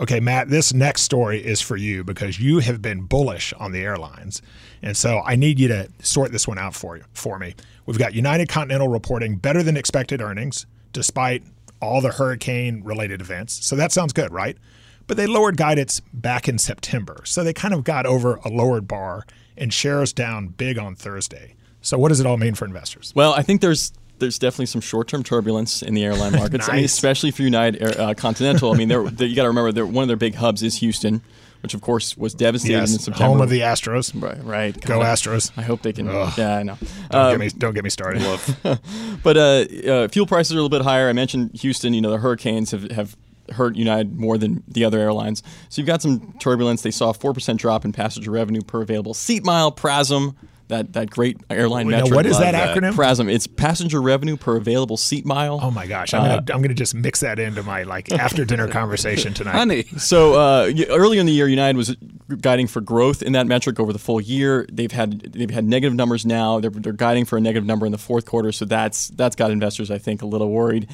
Okay, 0.00 0.18
Matt, 0.18 0.48
this 0.48 0.74
next 0.74 1.02
story 1.02 1.44
is 1.44 1.60
for 1.60 1.76
you 1.76 2.02
because 2.02 2.40
you 2.40 2.58
have 2.58 2.82
been 2.82 3.02
bullish 3.02 3.52
on 3.54 3.70
the 3.70 3.80
airlines. 3.80 4.42
And 4.82 4.96
so 4.96 5.22
I 5.24 5.36
need 5.36 5.60
you 5.60 5.68
to 5.68 5.88
sort 6.00 6.32
this 6.32 6.48
one 6.48 6.58
out 6.58 6.74
for 6.74 6.96
you 6.96 7.04
for 7.12 7.38
me. 7.38 7.54
We've 7.86 7.98
got 7.98 8.12
United 8.12 8.48
Continental 8.48 8.88
reporting 8.88 9.36
better 9.36 9.62
than 9.62 9.76
expected 9.76 10.20
earnings 10.20 10.66
despite 10.92 11.44
all 11.80 12.00
the 12.00 12.10
hurricane 12.10 12.82
related 12.82 13.20
events. 13.20 13.64
So 13.64 13.76
that 13.76 13.92
sounds 13.92 14.12
good, 14.12 14.32
right? 14.32 14.56
But 15.06 15.16
they 15.16 15.26
lowered 15.26 15.56
guidance 15.56 16.00
back 16.12 16.48
in 16.48 16.58
September. 16.58 17.22
So 17.24 17.44
they 17.44 17.52
kind 17.52 17.74
of 17.74 17.84
got 17.84 18.04
over 18.04 18.36
a 18.36 18.48
lowered 18.48 18.88
bar 18.88 19.24
and 19.56 19.72
shares 19.72 20.12
down 20.12 20.48
big 20.48 20.78
on 20.78 20.96
Thursday. 20.96 21.54
So 21.84 21.98
what 21.98 22.08
does 22.08 22.18
it 22.20 22.26
all 22.26 22.36
mean 22.36 22.54
for 22.54 22.64
investors? 22.64 23.12
Well, 23.14 23.32
I 23.34 23.42
think 23.42 23.60
there's 23.60 23.92
there's 24.18 24.38
definitely 24.38 24.66
some 24.66 24.80
short-term 24.80 25.22
turbulence 25.22 25.82
in 25.82 25.94
the 25.94 26.04
airline 26.04 26.32
markets, 26.36 26.68
I 26.68 26.76
mean, 26.76 26.84
especially 26.84 27.30
for 27.30 27.42
United 27.42 27.82
Air, 27.82 28.00
uh, 28.00 28.14
Continental. 28.14 28.72
I 28.72 28.76
mean, 28.76 28.88
they're, 28.88 29.02
they 29.02 29.26
you 29.26 29.36
got 29.36 29.42
to 29.42 29.48
remember 29.48 29.72
they're, 29.72 29.84
one 29.86 30.02
of 30.02 30.08
their 30.08 30.16
big 30.16 30.36
hubs 30.36 30.62
is 30.62 30.76
Houston, 30.78 31.20
which 31.62 31.74
of 31.74 31.80
course 31.80 32.16
was 32.16 32.32
devastated 32.32 32.78
in 32.78 32.86
September. 32.86 33.24
home 33.26 33.40
of 33.40 33.50
the 33.50 33.60
Astros. 33.60 34.12
right, 34.22 34.42
right. 34.44 34.80
Go 34.80 35.00
God, 35.00 35.04
Astros. 35.18 35.50
I 35.56 35.62
hope 35.62 35.82
they 35.82 35.92
can. 35.92 36.06
Yeah, 36.06 36.56
I 36.58 36.62
know. 36.62 36.78
Don't, 37.10 37.20
Um, 37.20 37.30
get 37.32 37.40
me, 37.40 37.48
don't 37.50 37.74
get 37.74 37.84
me 37.84 37.90
started. 37.90 38.22
But 39.22 39.36
uh, 39.36 39.40
uh, 39.90 40.08
fuel 40.08 40.26
prices 40.26 40.52
are 40.52 40.58
a 40.58 40.62
little 40.62 40.68
bit 40.68 40.82
higher. 40.82 41.08
I 41.08 41.12
mentioned 41.12 41.50
Houston. 41.60 41.92
You 41.92 42.00
know, 42.00 42.10
the 42.10 42.18
hurricanes 42.18 42.70
have, 42.70 42.90
have 42.92 43.16
hurt 43.52 43.74
United 43.76 44.18
more 44.18 44.38
than 44.38 44.62
the 44.68 44.84
other 44.84 44.98
airlines. 45.00 45.42
So 45.68 45.80
you've 45.80 45.86
got 45.86 46.00
some 46.02 46.34
turbulence. 46.38 46.82
They 46.82 46.90
saw 46.92 47.10
a 47.10 47.14
four 47.14 47.32
percent 47.34 47.60
drop 47.60 47.84
in 47.84 47.92
passenger 47.92 48.30
revenue 48.30 48.60
per 48.62 48.80
available 48.82 49.12
seat 49.14 49.44
mile. 49.44 49.72
PRASM, 49.72 50.34
that 50.76 50.92
that 50.94 51.10
great 51.10 51.38
airline 51.50 51.88
Now, 51.88 51.98
metric. 51.98 52.14
what 52.14 52.26
is 52.26 52.38
that, 52.38 52.52
that. 52.52 52.76
acronym? 52.76 52.92
PRASM. 52.94 53.32
It's 53.32 53.46
passenger 53.46 54.00
revenue 54.02 54.36
per 54.36 54.56
available 54.56 54.96
seat 54.96 55.24
mile. 55.24 55.58
Oh 55.62 55.70
my 55.70 55.86
gosh, 55.86 56.12
I'm 56.14 56.22
gonna 56.22 56.54
I'm 56.54 56.62
gonna 56.62 56.74
just 56.74 56.94
mix 56.94 57.20
that 57.20 57.38
into 57.38 57.62
my 57.62 57.82
like 57.84 58.10
after 58.12 58.44
dinner 58.44 58.68
conversation 58.68 59.32
tonight. 59.34 59.52
Honey. 59.52 59.82
So 59.98 60.34
uh, 60.34 60.72
earlier 60.90 61.20
in 61.20 61.26
the 61.26 61.32
year, 61.32 61.48
United 61.48 61.76
was 61.76 61.96
guiding 62.40 62.66
for 62.66 62.80
growth 62.80 63.22
in 63.22 63.32
that 63.32 63.46
metric 63.46 63.78
over 63.78 63.92
the 63.92 63.98
full 63.98 64.20
year. 64.20 64.66
They've 64.72 64.92
had 64.92 65.20
they've 65.32 65.50
had 65.50 65.64
negative 65.64 65.94
numbers 65.94 66.24
now. 66.26 66.60
They're, 66.60 66.70
they're 66.70 66.92
guiding 66.92 67.24
for 67.24 67.36
a 67.36 67.40
negative 67.40 67.66
number 67.66 67.86
in 67.86 67.92
the 67.92 67.98
fourth 67.98 68.24
quarter. 68.26 68.52
So 68.52 68.64
that's 68.64 69.08
that's 69.08 69.36
got 69.36 69.50
investors, 69.50 69.90
I 69.90 69.98
think, 69.98 70.22
a 70.22 70.26
little 70.26 70.50
worried. 70.50 70.88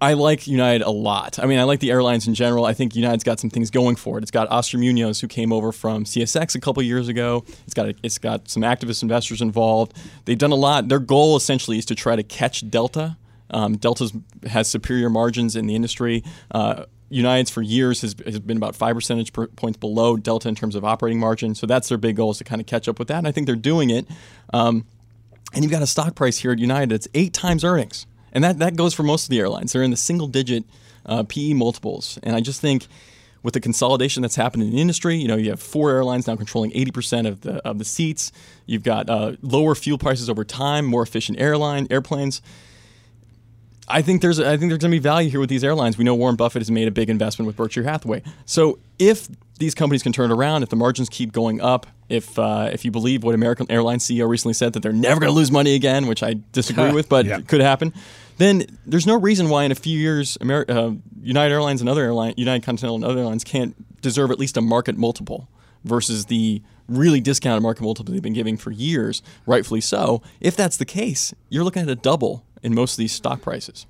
I 0.00 0.12
like 0.12 0.46
United 0.46 0.84
a 0.84 0.90
lot. 0.90 1.40
I 1.40 1.46
mean, 1.46 1.58
I 1.58 1.64
like 1.64 1.80
the 1.80 1.90
airlines 1.90 2.28
in 2.28 2.34
general. 2.34 2.64
I 2.64 2.72
think 2.72 2.94
United's 2.94 3.24
got 3.24 3.40
some 3.40 3.50
things 3.50 3.70
going 3.70 3.96
for 3.96 4.18
it. 4.18 4.22
It's 4.22 4.30
got 4.30 4.48
Oscar 4.50 4.78
Munoz, 4.78 5.20
who 5.20 5.26
came 5.26 5.52
over 5.52 5.72
from 5.72 6.04
CSX 6.04 6.54
a 6.54 6.60
couple 6.60 6.82
years 6.84 7.08
ago. 7.08 7.44
It's 7.64 7.74
got 7.74 7.94
it's 8.02 8.18
got 8.18 8.48
some 8.48 8.62
activist 8.62 9.02
investors 9.02 9.42
involved. 9.42 9.94
They've 10.24 10.38
done 10.38 10.52
a 10.52 10.56
lot. 10.56 10.88
Their 10.88 11.00
goal 11.00 11.36
essentially 11.36 11.78
is 11.78 11.84
to 11.86 11.96
try 11.96 12.14
to 12.14 12.22
catch 12.22 12.68
Delta. 12.70 13.16
Um, 13.50 13.76
Delta 13.76 14.12
has 14.48 14.68
superior 14.68 15.10
margins 15.10 15.56
in 15.56 15.66
the 15.66 15.74
industry. 15.74 16.22
Uh, 16.50 16.84
United's 17.10 17.50
for 17.50 17.62
years 17.62 18.02
has, 18.02 18.14
has 18.24 18.38
been 18.38 18.56
about 18.58 18.76
five 18.76 18.94
percentage 18.94 19.32
per- 19.32 19.46
points 19.48 19.78
below 19.78 20.16
Delta 20.16 20.48
in 20.48 20.54
terms 20.54 20.76
of 20.76 20.84
operating 20.84 21.18
margin. 21.18 21.54
So 21.54 21.66
that's 21.66 21.88
their 21.88 21.98
big 21.98 22.16
goal 22.16 22.30
is 22.30 22.38
to 22.38 22.44
kind 22.44 22.60
of 22.60 22.66
catch 22.66 22.86
up 22.86 22.98
with 22.98 23.08
that. 23.08 23.18
And 23.18 23.26
I 23.26 23.32
think 23.32 23.46
they're 23.46 23.56
doing 23.56 23.90
it. 23.90 24.06
Um, 24.52 24.84
and 25.54 25.64
you've 25.64 25.72
got 25.72 25.82
a 25.82 25.86
stock 25.86 26.14
price 26.14 26.38
here 26.38 26.52
at 26.52 26.58
United 26.58 26.90
that's 26.90 27.08
eight 27.14 27.32
times 27.32 27.64
earnings. 27.64 28.06
And 28.32 28.44
that, 28.44 28.58
that 28.58 28.76
goes 28.76 28.94
for 28.94 29.02
most 29.02 29.24
of 29.24 29.30
the 29.30 29.40
airlines. 29.40 29.72
They're 29.72 29.82
in 29.82 29.90
the 29.90 29.96
single 29.96 30.26
digit 30.26 30.64
uh, 31.06 31.24
PE 31.24 31.54
multiples. 31.54 32.18
And 32.22 32.36
I 32.36 32.40
just 32.40 32.60
think 32.60 32.86
with 33.42 33.54
the 33.54 33.60
consolidation 33.60 34.22
that's 34.22 34.36
happened 34.36 34.64
in 34.64 34.70
the 34.70 34.80
industry, 34.80 35.16
you 35.16 35.28
know, 35.28 35.36
you 35.36 35.50
have 35.50 35.60
four 35.60 35.90
airlines 35.90 36.26
now 36.26 36.36
controlling 36.36 36.70
80% 36.72 37.26
of 37.26 37.40
the, 37.42 37.66
of 37.66 37.78
the 37.78 37.84
seats. 37.84 38.32
You've 38.66 38.82
got 38.82 39.08
uh, 39.08 39.36
lower 39.42 39.74
fuel 39.74 39.98
prices 39.98 40.28
over 40.28 40.44
time, 40.44 40.84
more 40.84 41.02
efficient 41.02 41.40
airline 41.40 41.86
airplanes. 41.90 42.42
I 43.90 44.02
think 44.02 44.20
there's 44.20 44.38
I 44.38 44.58
think 44.58 44.70
there's 44.70 44.82
going 44.82 44.90
to 44.90 44.96
be 44.96 44.98
value 44.98 45.30
here 45.30 45.40
with 45.40 45.48
these 45.48 45.64
airlines. 45.64 45.96
We 45.96 46.04
know 46.04 46.14
Warren 46.14 46.36
Buffett 46.36 46.60
has 46.60 46.70
made 46.70 46.88
a 46.88 46.90
big 46.90 47.08
investment 47.08 47.46
with 47.46 47.56
Berkshire 47.56 47.84
Hathaway. 47.84 48.22
So 48.44 48.78
if 48.98 49.28
these 49.58 49.74
companies 49.74 50.02
can 50.02 50.12
turn 50.12 50.30
it 50.30 50.34
around, 50.34 50.62
if 50.62 50.68
the 50.68 50.76
margins 50.76 51.08
keep 51.08 51.32
going 51.32 51.60
up, 51.62 51.86
if 52.08 52.38
uh, 52.38 52.70
if 52.72 52.84
you 52.84 52.90
believe 52.90 53.22
what 53.24 53.34
American 53.34 53.66
Airlines 53.70 54.04
CEO 54.06 54.28
recently 54.28 54.54
said 54.54 54.72
that 54.72 54.80
they're 54.82 54.92
never 54.92 55.20
going 55.20 55.30
to 55.30 55.36
lose 55.36 55.50
money 55.50 55.74
again, 55.74 56.06
which 56.06 56.22
I 56.22 56.36
disagree 56.52 56.92
with, 56.98 57.08
but 57.08 57.26
Yeah. 57.26 57.38
it 57.38 57.48
could 57.48 57.60
happen, 57.60 57.92
then 58.38 58.64
there's 58.86 59.06
no 59.06 59.18
reason 59.18 59.48
why 59.48 59.64
in 59.64 59.72
a 59.72 59.74
few 59.74 59.98
years 59.98 60.36
Ameri- 60.40 60.68
uh, 60.70 60.94
United 61.22 61.52
Airlines 61.52 61.80
and 61.80 61.88
other 61.90 62.02
airline 62.02 62.34
United 62.36 62.64
Continental 62.64 62.96
and 62.96 63.04
other 63.04 63.18
airlines 63.18 63.44
can't 63.44 63.74
deserve 64.00 64.30
at 64.30 64.38
least 64.38 64.56
a 64.56 64.60
market 64.60 64.96
multiple 64.96 65.48
versus 65.84 66.26
the 66.26 66.62
really 66.88 67.20
discounted 67.20 67.62
market 67.62 67.82
multiple 67.82 68.12
they've 68.12 68.22
been 68.22 68.32
giving 68.32 68.56
for 68.56 68.70
years, 68.70 69.22
rightfully 69.46 69.80
so. 69.80 70.22
If 70.40 70.56
that's 70.56 70.76
the 70.78 70.86
case, 70.86 71.34
you're 71.50 71.64
looking 71.64 71.82
at 71.82 71.88
a 71.88 71.94
double 71.96 72.44
in 72.62 72.74
most 72.74 72.92
of 72.92 72.96
these 72.98 73.12
stock 73.12 73.42
prices. 73.42 73.86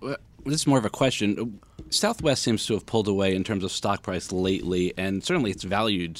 This 0.48 0.62
is 0.62 0.66
more 0.66 0.78
of 0.78 0.86
a 0.86 0.90
question. 0.90 1.60
Southwest 1.90 2.42
seems 2.42 2.64
to 2.66 2.74
have 2.74 2.86
pulled 2.86 3.06
away 3.06 3.34
in 3.34 3.44
terms 3.44 3.64
of 3.64 3.70
stock 3.70 4.02
price 4.02 4.32
lately, 4.32 4.94
and 4.96 5.22
certainly 5.22 5.50
it's 5.50 5.64
valued 5.64 6.18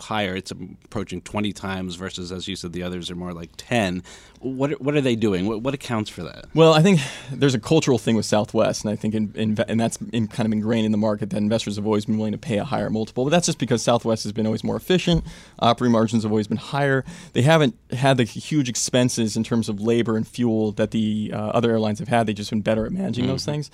higher. 0.00 0.36
It's 0.36 0.50
approaching 0.50 1.22
20 1.22 1.52
times 1.52 1.94
versus, 1.94 2.30
as 2.30 2.46
you 2.46 2.56
said, 2.56 2.72
the 2.72 2.82
others 2.82 3.10
are 3.10 3.14
more 3.14 3.32
like 3.32 3.50
10. 3.56 4.02
What 4.44 4.72
are, 4.72 4.74
what 4.74 4.94
are 4.94 5.00
they 5.00 5.16
doing? 5.16 5.46
What, 5.46 5.62
what 5.62 5.72
accounts 5.72 6.10
for 6.10 6.22
that? 6.22 6.44
Well, 6.54 6.74
I 6.74 6.82
think 6.82 7.00
there's 7.32 7.54
a 7.54 7.58
cultural 7.58 7.96
thing 7.96 8.14
with 8.14 8.26
Southwest, 8.26 8.84
and 8.84 8.92
I 8.92 8.96
think 8.96 9.14
in, 9.14 9.32
in, 9.34 9.58
and 9.66 9.80
that's 9.80 9.96
in, 10.12 10.28
kind 10.28 10.46
of 10.46 10.52
ingrained 10.52 10.84
in 10.84 10.92
the 10.92 10.98
market 10.98 11.30
that 11.30 11.38
investors 11.38 11.76
have 11.76 11.86
always 11.86 12.04
been 12.04 12.18
willing 12.18 12.32
to 12.32 12.38
pay 12.38 12.58
a 12.58 12.64
higher 12.64 12.90
multiple. 12.90 13.24
But 13.24 13.30
that's 13.30 13.46
just 13.46 13.58
because 13.58 13.82
Southwest 13.82 14.22
has 14.24 14.32
been 14.32 14.44
always 14.44 14.62
more 14.62 14.76
efficient. 14.76 15.24
Operating 15.60 15.92
margins 15.92 16.24
have 16.24 16.32
always 16.32 16.46
been 16.46 16.58
higher. 16.58 17.06
They 17.32 17.42
haven't 17.42 17.74
had 17.90 18.18
the 18.18 18.24
huge 18.24 18.68
expenses 18.68 19.34
in 19.34 19.44
terms 19.44 19.70
of 19.70 19.80
labor 19.80 20.16
and 20.16 20.28
fuel 20.28 20.72
that 20.72 20.90
the 20.90 21.32
uh, 21.34 21.38
other 21.38 21.70
airlines 21.70 21.98
have 22.00 22.08
had. 22.08 22.26
They've 22.26 22.36
just 22.36 22.50
been 22.50 22.60
better 22.60 22.84
at 22.84 22.92
managing 22.92 23.26
those 23.26 23.46
things. 23.46 23.70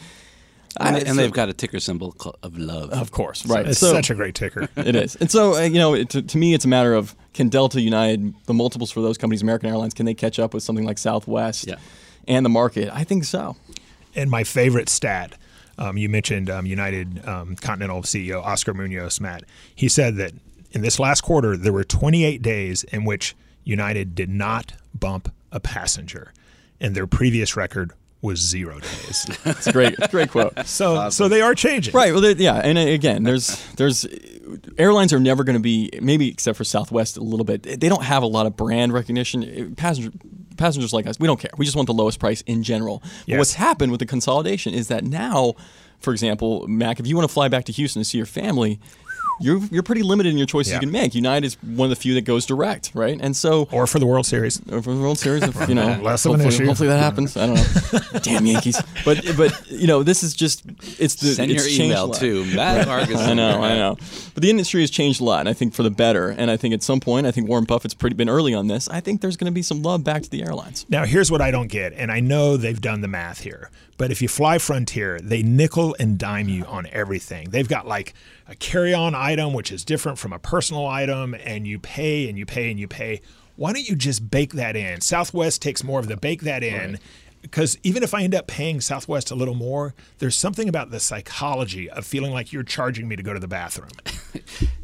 And, 0.79 0.97
and 0.97 1.09
so- 1.09 1.15
they've 1.15 1.33
got 1.33 1.49
a 1.49 1.53
ticker 1.53 1.81
symbol 1.81 2.15
of 2.43 2.57
love. 2.59 2.91
of 2.91 3.11
course, 3.11 3.45
right? 3.47 3.67
It's 3.67 3.79
So- 3.81 3.93
such 3.93 4.11
a 4.11 4.15
great 4.15 4.35
ticker. 4.35 4.69
it 4.77 4.95
is. 4.95 5.17
And 5.17 5.31
so, 5.31 5.57
uh, 5.57 5.61
you 5.63 5.79
know, 5.79 5.95
it, 5.95 6.11
to, 6.11 6.23
to 6.23 6.39
me, 6.39 6.55
it's 6.55 6.65
a 6.65 6.69
matter 6.69 6.95
of 6.95 7.15
can 7.35 7.49
Delta, 7.49 7.81
United, 7.81 8.35
the 8.47 8.55
multiples 8.55 8.91
for 8.91 9.01
those 9.01 9.19
companies, 9.19 9.43
American 9.43 9.69
Airlines, 9.69 9.95
can 9.95 10.07
they 10.07 10.15
catch 10.15 10.39
up 10.39 10.55
with 10.55 10.63
something 10.63 10.85
like 10.85 10.99
Southwest 10.99 11.67
Yeah. 11.67 11.77
and 12.29 12.45
the 12.45 12.51
market? 12.51 12.89
I 12.93 13.05
think 13.05 13.25
so. 13.25 13.57
And 14.15 14.31
my 14.31 14.45
favorite 14.45 14.89
stat, 14.89 15.35
um, 15.79 15.97
you 15.97 16.09
mentioned 16.09 16.51
um, 16.51 16.67
United 16.67 17.27
um, 17.27 17.57
Continental 17.57 18.03
CEO 18.03 18.43
Oscar 18.43 18.75
Munoz, 18.75 19.21
Matt. 19.21 19.45
He 19.75 19.89
said 19.89 20.17
that 20.17 20.33
in 20.73 20.83
this 20.83 20.99
last 21.01 21.23
quarter, 21.23 21.57
there 21.57 21.73
were 21.73 21.85
28 21.85 22.43
days 22.43 22.85
in 22.85 23.05
which 23.05 23.35
United 23.65 24.15
did 24.15 24.29
not 24.29 24.73
bump 24.99 25.33
a 25.53 25.59
passenger. 25.61 26.33
and 26.81 26.95
their 26.95 27.07
previous 27.07 27.57
record 27.57 27.93
was 28.23 28.39
zero 28.39 28.79
days. 28.81 29.27
It's 29.47 29.67
a 29.67 29.73
great, 29.73 29.97
great 30.11 30.31
quote. 30.31 30.53
So, 30.67 31.09
so 31.11 31.29
they 31.29 31.41
are 31.43 31.55
changing. 31.55 31.95
Right. 31.95 32.13
Well, 32.13 32.25
yeah, 32.33 32.57
and 32.57 32.77
uh, 32.79 32.83
again, 32.83 33.23
there's 33.23 33.65
there's 33.77 34.07
airlines 34.79 35.13
are 35.13 35.21
never 35.21 35.45
going 35.45 35.55
to 35.57 35.63
be 35.63 35.91
maybe 36.03 36.29
except 36.29 36.57
for 36.59 36.65
Southwest 36.65 37.17
a 37.17 37.23
little 37.23 37.45
bit. 37.45 37.63
They 37.63 37.89
don't 37.89 38.03
have 38.05 38.23
a 38.23 38.27
lot 38.27 38.47
of 38.47 38.57
brand 38.57 38.93
recognition. 38.93 39.75
Passenger 39.77 40.11
passengers 40.57 40.93
like 40.93 41.07
us, 41.07 41.19
we 41.19 41.27
don't 41.27 41.41
care. 41.41 41.51
We 41.57 41.65
just 41.65 41.77
want 41.77 41.87
the 41.87 41.95
lowest 41.95 42.19
price 42.21 42.43
in 42.43 42.63
general. 42.63 42.99
But 43.01 43.11
Yes. 43.29 43.39
what's 43.39 43.55
happened 43.55 43.91
with 43.93 44.01
the 44.01 44.07
consolidation 44.07 44.75
is 44.75 44.89
that 44.89 45.05
now, 45.05 45.55
for 46.01 46.13
example, 46.13 46.67
Mac, 46.69 47.01
if 47.01 47.07
you 47.07 47.17
want 47.17 47.27
to 47.29 47.33
fly 47.33 47.49
back 47.49 47.65
to 47.65 47.73
Houston 47.73 48.01
to 48.01 48.05
see 48.05 48.19
your 48.19 48.27
family. 48.27 48.79
You're, 49.41 49.59
you're 49.71 49.83
pretty 49.83 50.03
limited 50.03 50.31
in 50.31 50.39
your 50.39 50.47
choices 50.47 50.71
Yeah. 50.73 50.77
you 50.77 50.81
can 50.81 50.91
make. 50.91 51.15
United 51.15 51.47
is 51.47 51.55
one 51.63 51.87
of 51.87 51.91
the 51.91 51.97
few 52.01 52.15
that 52.15 52.23
goes 52.27 52.45
direct, 52.47 52.91
right? 52.95 53.19
And 53.21 53.35
so, 53.37 53.69
Or 53.73 53.87
for 53.87 53.99
the 53.99 54.07
World 54.07 54.27
Series. 54.27 54.61
or 54.71 54.83
for 54.83 54.95
the 54.95 55.01
World 55.01 55.19
Series, 55.19 55.43
if, 55.43 55.69
you 55.69 55.75
know, 55.75 55.99
Less 56.03 56.25
of 56.27 56.35
an 56.35 56.41
hopefully, 56.41 56.55
issue. 56.57 56.67
hopefully 56.67 56.89
that 56.89 56.99
happens. 57.01 57.37
I 57.37 57.47
don't 57.47 57.57
know. 57.57 58.19
Damn 58.23 58.45
Yankees! 58.47 58.81
But 59.05 59.25
but 59.37 59.71
you 59.71 59.87
know, 59.87 60.03
this 60.03 60.23
is 60.23 60.35
just 60.35 60.63
it's 60.99 61.15
the 61.17 61.29
Send 61.35 61.51
it's 61.51 61.63
your 61.63 61.69
changed 61.69 61.81
a 61.81 61.85
email 61.85 62.07
lot. 62.09 62.17
to 62.19 62.45
Matt 62.55 62.87
Vargas. 62.87 63.17
I 63.21 63.35
know, 63.35 63.63
I 63.63 63.75
know. 63.77 63.97
But 64.35 64.43
the 64.43 64.51
industry 64.51 64.83
has 64.83 64.91
changed 64.91 65.21
a 65.21 65.25
lot, 65.25 65.41
and 65.41 65.49
I 65.49 65.53
think 65.53 65.73
for 65.75 65.83
the 65.83 65.91
better. 65.91 66.29
And 66.31 66.51
I 66.51 66.57
think 66.57 66.75
at 66.75 66.83
some 66.83 67.01
point, 67.01 67.27
I 67.27 67.31
think 67.31 67.49
Warren 67.49 67.65
Buffett's 67.65 67.95
pretty 67.95 68.15
been 68.17 68.29
early 68.29 68.53
on 68.55 68.67
this. 68.67 68.89
I 68.89 69.01
think 69.01 69.21
there's 69.21 69.37
going 69.37 69.51
to 69.51 69.55
be 69.55 69.63
some 69.63 69.83
love 69.83 70.05
back 70.05 70.23
to 70.23 70.31
the 70.31 70.43
airlines. 70.43 70.85
Now, 70.89 71.05
here's 71.05 71.31
what 71.31 71.41
I 71.41 71.51
don't 71.51 71.69
get, 71.69 71.93
and 71.95 72.13
I 72.13 72.21
know 72.21 72.57
they've 72.57 72.81
done 72.81 73.01
the 73.01 73.09
math 73.09 73.41
here, 73.41 73.71
but 73.97 74.11
if 74.11 74.21
you 74.21 74.29
fly 74.29 74.59
Frontier, 74.59 75.19
they 75.23 75.43
nickel 75.43 75.97
and 75.99 76.19
dime 76.19 76.49
you 76.49 76.65
on 76.65 76.87
everything. 76.93 77.51
They've 77.51 77.69
got 77.69 77.87
like 77.87 78.13
a 78.51 78.57
carry 78.57 78.93
on 78.93 79.15
item, 79.15 79.55
which 79.55 79.71
is 79.71 79.85
different 79.85 80.19
from 80.19 80.33
a 80.33 80.39
personal 80.39 80.87
item, 80.87 81.35
and 81.35 81.67
you 81.67 81.79
pay 81.79 82.29
and 82.29 82.37
you 82.37 82.45
pay 82.45 82.71
and 82.71 82.79
you 82.79 82.89
pay. 82.89 83.21
Why 83.57 83.73
don't 83.73 83.89
you 83.89 83.95
just 83.95 84.29
bake 84.31 84.55
that 84.55 84.75
in? 84.77 85.01
Southwest 85.01 85.63
takes 85.63 85.85
more 85.85 86.01
of 86.01 86.09
the 86.09 86.17
bake 86.17 86.43
that 86.43 86.63
in. 86.63 86.99
Because 87.43 87.79
even 87.83 88.03
if 88.03 88.13
I 88.13 88.23
end 88.23 88.35
up 88.35 88.47
paying 88.47 88.83
Southwest 88.83 89.31
a 89.31 89.35
little 89.35 89.55
more, 89.55 89.95
there's 90.19 90.37
something 90.37 90.69
about 90.69 90.91
the 90.91 91.01
psychology 91.01 91.89
of 91.89 92.05
feeling 92.05 92.33
like 92.33 92.53
you're 92.53 92.63
charging 92.63 93.09
me 93.09 93.17
to 93.17 93.23
go 93.23 93.33
to 93.33 93.41
the 93.41 93.49
bathroom. 93.49 93.91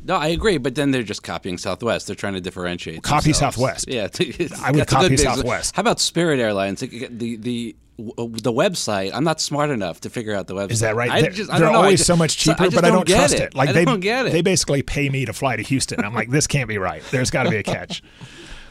No, 0.07 0.15
I 0.15 0.29
agree, 0.29 0.59
but 0.59 0.77
then 0.77 0.93
they're 0.93 1.03
just 1.03 1.25
copying 1.25 1.59
Southwest. 1.59 2.07
They're 2.07 2.15
trying 2.15 2.35
to 2.35 2.41
differentiate. 2.41 3.03
Copy. 3.03 3.33
Southwest. 3.33 3.89
Yeah, 3.89 4.07
I 4.63 4.71
would 4.71 4.87
copy 4.87 5.09
business. 5.09 5.23
Southwest. 5.35 5.75
How 5.75 5.81
about 5.81 5.99
Spirit 5.99 6.39
Airlines? 6.39 6.79
The 6.79 7.37
the 7.37 7.75
the, 7.99 8.29
the 8.43 8.53
website. 8.53 9.11
I'm 9.15 9.25
not 9.25 9.41
smart 9.41 9.71
enough 9.71 10.01
to 10.03 10.11
figure 10.11 10.35
out 10.35 10.47
the 10.47 10.55
website. 10.55 10.71
Is 10.73 10.81
that 10.81 10.97
right? 10.97 11.11
I 11.11 11.21
they're 11.23 11.31
just, 11.31 11.51
I 11.51 11.59
they're 11.59 11.67
don't 11.67 11.73
know. 11.75 11.81
I 11.81 11.85
always 11.85 12.01
just- 12.01 12.07
so 12.07 12.17
much 12.17 12.37
cheaper, 12.39 12.63
I 12.63 12.67
just 12.67 12.75
but 12.77 12.85
I 12.85 12.91
don't 12.91 13.07
trust 13.09 13.35
it. 13.35 13.41
it. 13.41 13.55
Like 13.55 13.71
I 13.71 13.73
they 13.73 13.85
don't 13.85 14.01
get 14.01 14.27
it. 14.27 14.33
they 14.33 14.43
basically 14.43 14.83
pay 14.83 15.09
me 15.09 15.25
to 15.25 15.33
fly 15.33 15.57
to 15.57 15.63
Houston. 15.63 16.05
I'm 16.05 16.15
like, 16.15 16.31
this 16.31 16.47
can't 16.47 16.69
be 16.69 16.79
right. 16.79 17.03
There's 17.11 17.31
got 17.31 17.45
to 17.45 17.51
be 17.51 17.57
a 17.57 17.63
catch. 17.63 18.03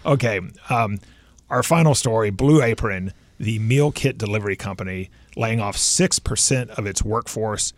Okay, 0.05 0.39
um, 0.69 0.99
our 1.49 1.63
final 1.63 1.95
story: 1.95 2.29
Blue 2.29 2.61
Apron, 2.61 3.11
the 3.39 3.57
meal 3.57 3.91
kit 3.91 4.19
delivery 4.19 4.55
company, 4.55 5.09
laying 5.35 5.59
off 5.59 5.75
six 5.77 6.19
percent 6.19 6.69
of 6.71 6.85
its 6.85 7.01
workforce. 7.03 7.73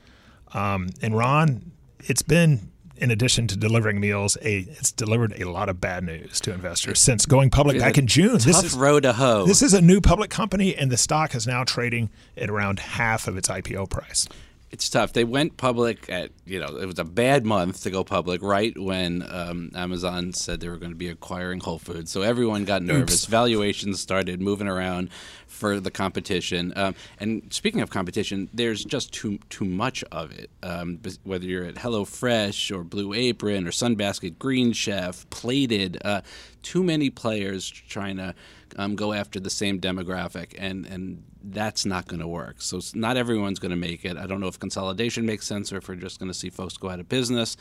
Um, 0.54 0.90
and 1.02 1.16
Ron, 1.16 1.72
it's 2.02 2.24
been. 2.24 2.70
In 3.00 3.12
addition 3.12 3.48
to 3.48 3.58
delivering 3.58 4.00
meals, 4.00 4.38
a, 4.42 4.60
it's 4.60 4.92
delivered 4.92 5.40
a 5.40 5.50
lot 5.50 5.70
of 5.70 5.80
bad 5.80 6.04
news 6.04 6.40
to 6.42 6.54
investors 6.54 7.00
since 7.00 7.26
going 7.26 7.50
public 7.50 7.80
back 7.80 7.98
in 7.98 8.08
June. 8.08 8.40
This 8.40 8.64
is 8.64 8.74
road 8.74 9.04
to 9.04 9.14
hoe. 9.14 9.46
this 9.46 9.62
is 9.62 9.74
a 9.74 9.82
new 9.82 10.02
public 10.02 10.30
company, 10.30 10.76
and 10.76 10.92
the 10.92 10.98
stock 10.98 11.36
is 11.36 11.46
now 11.46 11.64
trading 11.64 12.10
at 12.36 12.50
around 12.50 12.80
half 12.80 13.28
of 13.28 13.38
its 13.38 13.50
IPO 13.50 13.90
price. 13.90 14.28
It's 14.70 14.90
tough. 14.90 15.14
They 15.14 15.24
went 15.24 15.58
public 15.58 16.10
at 16.10 16.32
you 16.46 16.60
know 16.60 16.78
it 16.78 16.86
was 16.86 17.00
a 17.00 17.06
bad 17.06 17.46
month 17.46 17.84
to 17.84 17.90
go 17.90 18.04
public 18.04 18.42
right 18.42 18.78
when 18.78 19.26
um, 19.30 19.72
Amazon 19.76 20.34
said 20.34 20.60
they 20.60 20.68
were 20.70 20.78
going 20.78 20.92
to 20.92 20.98
be 20.98 21.08
acquiring 21.08 21.62
Whole 21.62 21.80
Foods, 21.80 22.12
so 22.12 22.22
everyone 22.22 22.66
got 22.66 22.82
nervous. 22.82 23.26
Valuations 23.26 24.00
started 24.00 24.42
moving 24.42 24.68
around 24.68 25.10
for 25.48 25.80
the 25.80 25.90
competition. 25.90 26.74
Um, 26.76 26.96
and 27.20 27.52
speaking 27.52 27.82
of 27.82 27.90
competition, 27.90 28.50
there's 28.54 28.84
just 28.84 29.14
too 29.14 29.40
too 29.50 29.66
much 29.66 30.04
of 30.12 30.32
it. 30.38 30.50
Um, 30.62 31.00
whether 31.24 31.46
you're 31.46 31.66
at 31.66 31.76
HelloFresh 31.76 32.76
or 32.76 32.84
Blue 32.84 33.14
Apron 33.14 33.68
or 33.68 33.72
Sunbasket, 33.72 34.38
Green 34.38 34.74
Chef, 34.74 35.30
Plated, 35.30 35.98
uh, 36.04 36.22
too 36.62 36.84
many 36.84 37.10
players 37.10 37.70
trying 37.70 38.18
to 38.18 38.36
um, 38.78 38.96
go 38.96 39.14
after 39.14 39.40
the 39.40 39.50
same 39.50 39.80
demographic, 39.80 40.54
and 40.58 40.86
and 40.86 41.24
that's 41.44 41.86
not 41.86 42.08
going 42.08 42.20
to 42.20 42.28
work. 42.28 42.62
So 42.62 42.80
not 42.94 43.18
everyone's 43.18 43.60
going 43.60 43.72
to 43.72 43.78
make 43.78 44.06
it. 44.06 44.18
I 44.18 44.28
don't 44.28 44.40
know 44.40 44.48
if 44.48 44.60
consolidation 44.60 45.26
makes 45.26 45.46
sense 45.46 45.72
or 45.72 45.78
if 45.78 45.88
we're 45.88 45.96
just 45.96 46.20
going 46.20 46.32
to 46.32 46.38
see 46.38 46.50
folks 46.50 46.78
go 46.78 46.90
out 46.90 47.00
of 47.00 47.10
business. 47.10 47.58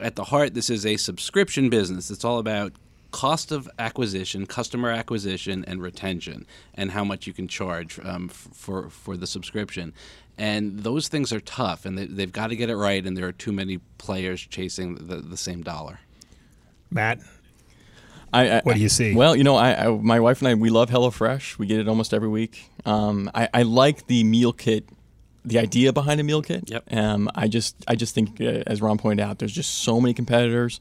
At 0.00 0.16
the 0.16 0.24
heart, 0.24 0.54
this 0.54 0.70
is 0.70 0.84
a 0.84 0.96
subscription 0.96 1.70
business. 1.70 2.10
It's 2.10 2.24
all 2.24 2.38
about 2.38 2.72
cost 3.12 3.52
of 3.52 3.70
acquisition, 3.78 4.44
customer 4.44 4.90
acquisition, 4.90 5.64
and 5.66 5.80
retention, 5.80 6.46
and 6.74 6.90
how 6.90 7.04
much 7.04 7.28
you 7.28 7.32
can 7.32 7.46
charge 7.48 8.00
um, 8.04 8.28
for 8.28 8.90
for 8.90 9.16
the 9.16 9.26
subscription. 9.26 9.92
And 10.36 10.80
those 10.80 11.06
things 11.08 11.32
are 11.32 11.40
tough, 11.40 11.86
and 11.86 11.96
they, 11.96 12.06
they've 12.06 12.32
got 12.32 12.48
to 12.48 12.56
get 12.56 12.70
it 12.70 12.76
right. 12.76 13.04
And 13.06 13.16
there 13.16 13.26
are 13.26 13.32
too 13.32 13.52
many 13.52 13.78
players 13.98 14.40
chasing 14.40 14.96
the, 14.96 15.16
the 15.16 15.36
same 15.36 15.62
dollar. 15.62 16.00
Matt, 16.90 17.20
I, 18.34 18.58
I, 18.58 18.60
What 18.62 18.74
do 18.74 18.80
you 18.80 18.88
see? 18.88 19.14
Well, 19.14 19.36
you 19.36 19.44
know, 19.44 19.56
I, 19.56 19.86
I 19.86 19.88
my 19.88 20.20
wife 20.20 20.40
and 20.40 20.48
I 20.48 20.54
we 20.54 20.70
love 20.70 20.90
HelloFresh. 20.90 21.58
We 21.58 21.66
get 21.66 21.80
it 21.80 21.88
almost 21.88 22.12
every 22.12 22.28
week. 22.28 22.70
Um, 22.84 23.30
I, 23.34 23.48
I 23.54 23.62
like 23.62 24.06
the 24.06 24.24
meal 24.24 24.52
kit, 24.52 24.88
the 25.44 25.58
idea 25.58 25.92
behind 25.92 26.20
a 26.20 26.24
meal 26.24 26.42
kit. 26.42 26.70
Yep. 26.70 26.92
Um, 26.92 27.30
I 27.34 27.48
just 27.48 27.76
I 27.86 27.94
just 27.94 28.14
think, 28.14 28.40
uh, 28.40 28.62
as 28.66 28.82
Ron 28.82 28.98
pointed 28.98 29.22
out, 29.22 29.38
there's 29.38 29.52
just 29.52 29.76
so 29.76 30.00
many 30.00 30.14
competitors. 30.14 30.80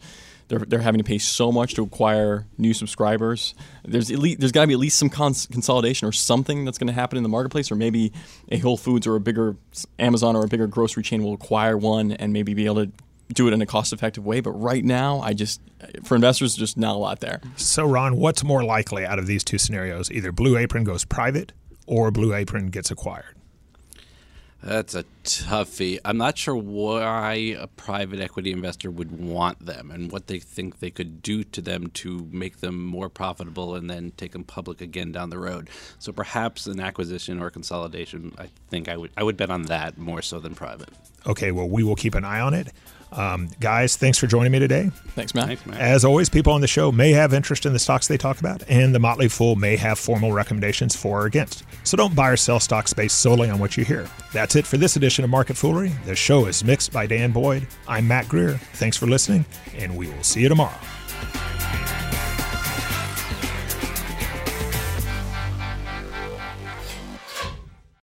They're, 0.50 0.60
they're 0.60 0.82
having 0.82 1.00
to 1.00 1.06
pay 1.06 1.20
so 1.20 1.54
much 1.54 1.74
to 1.76 1.84
acquire 1.84 2.46
new 2.58 2.74
subscribers. 2.74 3.56
There's 3.86 4.12
at 4.12 4.20
least, 4.20 4.40
there's 4.42 4.52
got 4.52 4.62
to 4.62 4.68
be 4.68 4.74
at 4.74 4.80
least 4.80 5.00
some 5.00 5.10
cons- 5.10 5.48
consolidation 5.48 6.06
or 6.06 6.12
something 6.12 6.66
that's 6.66 6.78
going 6.78 6.88
to 6.88 6.94
happen 6.94 7.18
in 7.18 7.24
the 7.24 7.30
marketplace, 7.30 7.72
or 7.72 7.76
maybe 7.76 8.12
a 8.50 8.58
Whole 8.58 8.76
Foods 8.76 9.08
or 9.08 9.16
a 9.16 9.22
bigger 9.22 9.56
Amazon 10.00 10.36
or 10.36 10.44
a 10.44 10.48
bigger 10.48 10.68
grocery 10.68 11.02
chain 11.02 11.24
will 11.24 11.34
acquire 11.34 11.78
one 11.78 12.12
and 12.12 12.34
maybe 12.34 12.54
be 12.54 12.66
able 12.66 12.86
to 12.86 12.92
do 13.34 13.48
it 13.48 13.54
in 13.54 13.62
a 13.62 13.66
cost-effective 13.66 14.26
way. 14.26 14.40
But 14.42 14.52
right 14.52 14.84
now, 14.84 15.20
I 15.20 15.34
just 15.34 15.62
for 16.04 16.16
investors, 16.16 16.56
just 16.56 16.78
not 16.78 16.96
a 16.96 17.00
lot 17.00 17.20
there. 17.20 17.42
so 17.56 17.86
Ron, 17.86 18.18
what's 18.18 18.44
more 18.44 18.64
likely 18.64 19.06
out 19.06 19.20
of 19.20 19.28
these 19.28 19.44
two 19.44 19.58
scenarios? 19.58 20.12
Either 20.12 20.32
Blue 20.32 20.58
Apron 20.58 20.84
goes 20.84 21.06
private 21.06 21.52
or 21.86 22.12
Blue 22.12 22.34
Apron 22.34 22.68
gets 22.68 22.92
acquired. 22.92 23.36
That's 24.64 24.96
a 24.96 25.04
toughie. 25.26 26.00
I'm 26.06 26.18
not 26.18 26.38
sure 26.38 26.56
why 26.56 27.34
a 27.60 27.68
private 27.68 28.22
equity 28.22 28.54
investor 28.54 28.90
would 28.90 29.12
want 29.12 29.66
them 29.66 29.92
and 29.92 30.10
what 30.10 30.28
they 30.28 30.40
think 30.40 30.80
they 30.80 30.90
could 30.90 31.22
do 31.22 31.44
to 31.44 31.62
them 31.62 31.88
to 31.96 32.30
make 32.32 32.62
them 32.62 32.82
more 32.82 33.10
profitable 33.10 33.76
and 33.76 33.90
then 33.90 34.14
take 34.16 34.32
them 34.32 34.46
public 34.46 34.80
again 34.80 35.12
down 35.12 35.32
the 35.32 35.38
road. 35.38 35.70
So 36.00 36.14
perhaps 36.14 36.66
an 36.66 36.80
acquisition 36.80 37.42
or 37.42 37.50
consolidation. 37.50 38.34
I 38.38 38.48
think 38.70 38.88
I 38.88 38.96
would 38.96 39.12
I 39.18 39.24
would 39.24 39.36
bet 39.36 39.50
on 39.50 39.64
that 39.64 39.98
more 39.98 40.22
so 40.22 40.40
than 40.40 40.56
private. 40.56 40.90
Okay, 41.28 41.52
well, 41.52 41.68
we 41.68 41.84
will 41.84 41.96
keep 41.96 42.16
an 42.16 42.24
eye 42.24 42.40
on 42.40 42.54
it. 42.54 42.70
Um, 43.14 43.50
guys, 43.60 43.96
thanks 43.96 44.18
for 44.18 44.28
joining 44.28 44.52
me 44.52 44.60
today. 44.60 44.90
Thanks, 45.10 45.34
Matt. 45.34 45.48
Thanks, 45.48 45.66
man. 45.66 45.80
As 45.80 46.04
always, 46.04 46.30
people 46.30 46.52
on 46.54 46.62
the 46.62 46.68
show 46.68 46.92
may 46.92 47.12
have 47.12 47.34
interest 47.34 47.66
in 47.66 47.74
the 47.74 47.80
stocks 47.80 48.08
they 48.08 48.18
talk 48.18 48.40
about, 48.40 48.64
and 48.68 48.94
the 48.94 49.00
Motley 49.00 49.28
Fool 49.28 49.56
may 49.56 49.76
have 49.76 50.00
formal 50.00 50.32
recommendations 50.32 50.96
for 50.96 51.22
or 51.22 51.26
against. 51.26 51.64
So 51.84 51.96
don't 51.96 52.16
buy 52.16 52.30
or 52.30 52.38
sell 52.38 52.60
stocks 52.60 52.94
based 52.94 53.20
solely 53.20 53.50
on 53.50 53.60
what 53.60 53.78
you 53.78 53.86
hear. 53.86 54.08
That's 54.32 54.56
it 54.56 54.66
for 54.66 54.78
this 54.78 54.96
edition 54.96 55.24
of 55.24 55.30
Market 55.30 55.56
Foolery. 55.56 55.92
The 56.06 56.16
show 56.16 56.48
is 56.48 56.64
mixed 56.64 56.92
by 56.92 57.06
Dan 57.06 57.32
Boyd. 57.32 57.68
I'm 57.88 58.08
Mac 58.08 58.28
Greer. 58.28 58.54
Thanks 58.74 58.98
for 58.98 59.06
listening, 59.06 59.46
and 59.78 59.96
we 59.96 60.08
will 60.08 60.24
see 60.24 60.42
you 60.42 60.50
tomorrow. 60.50 60.80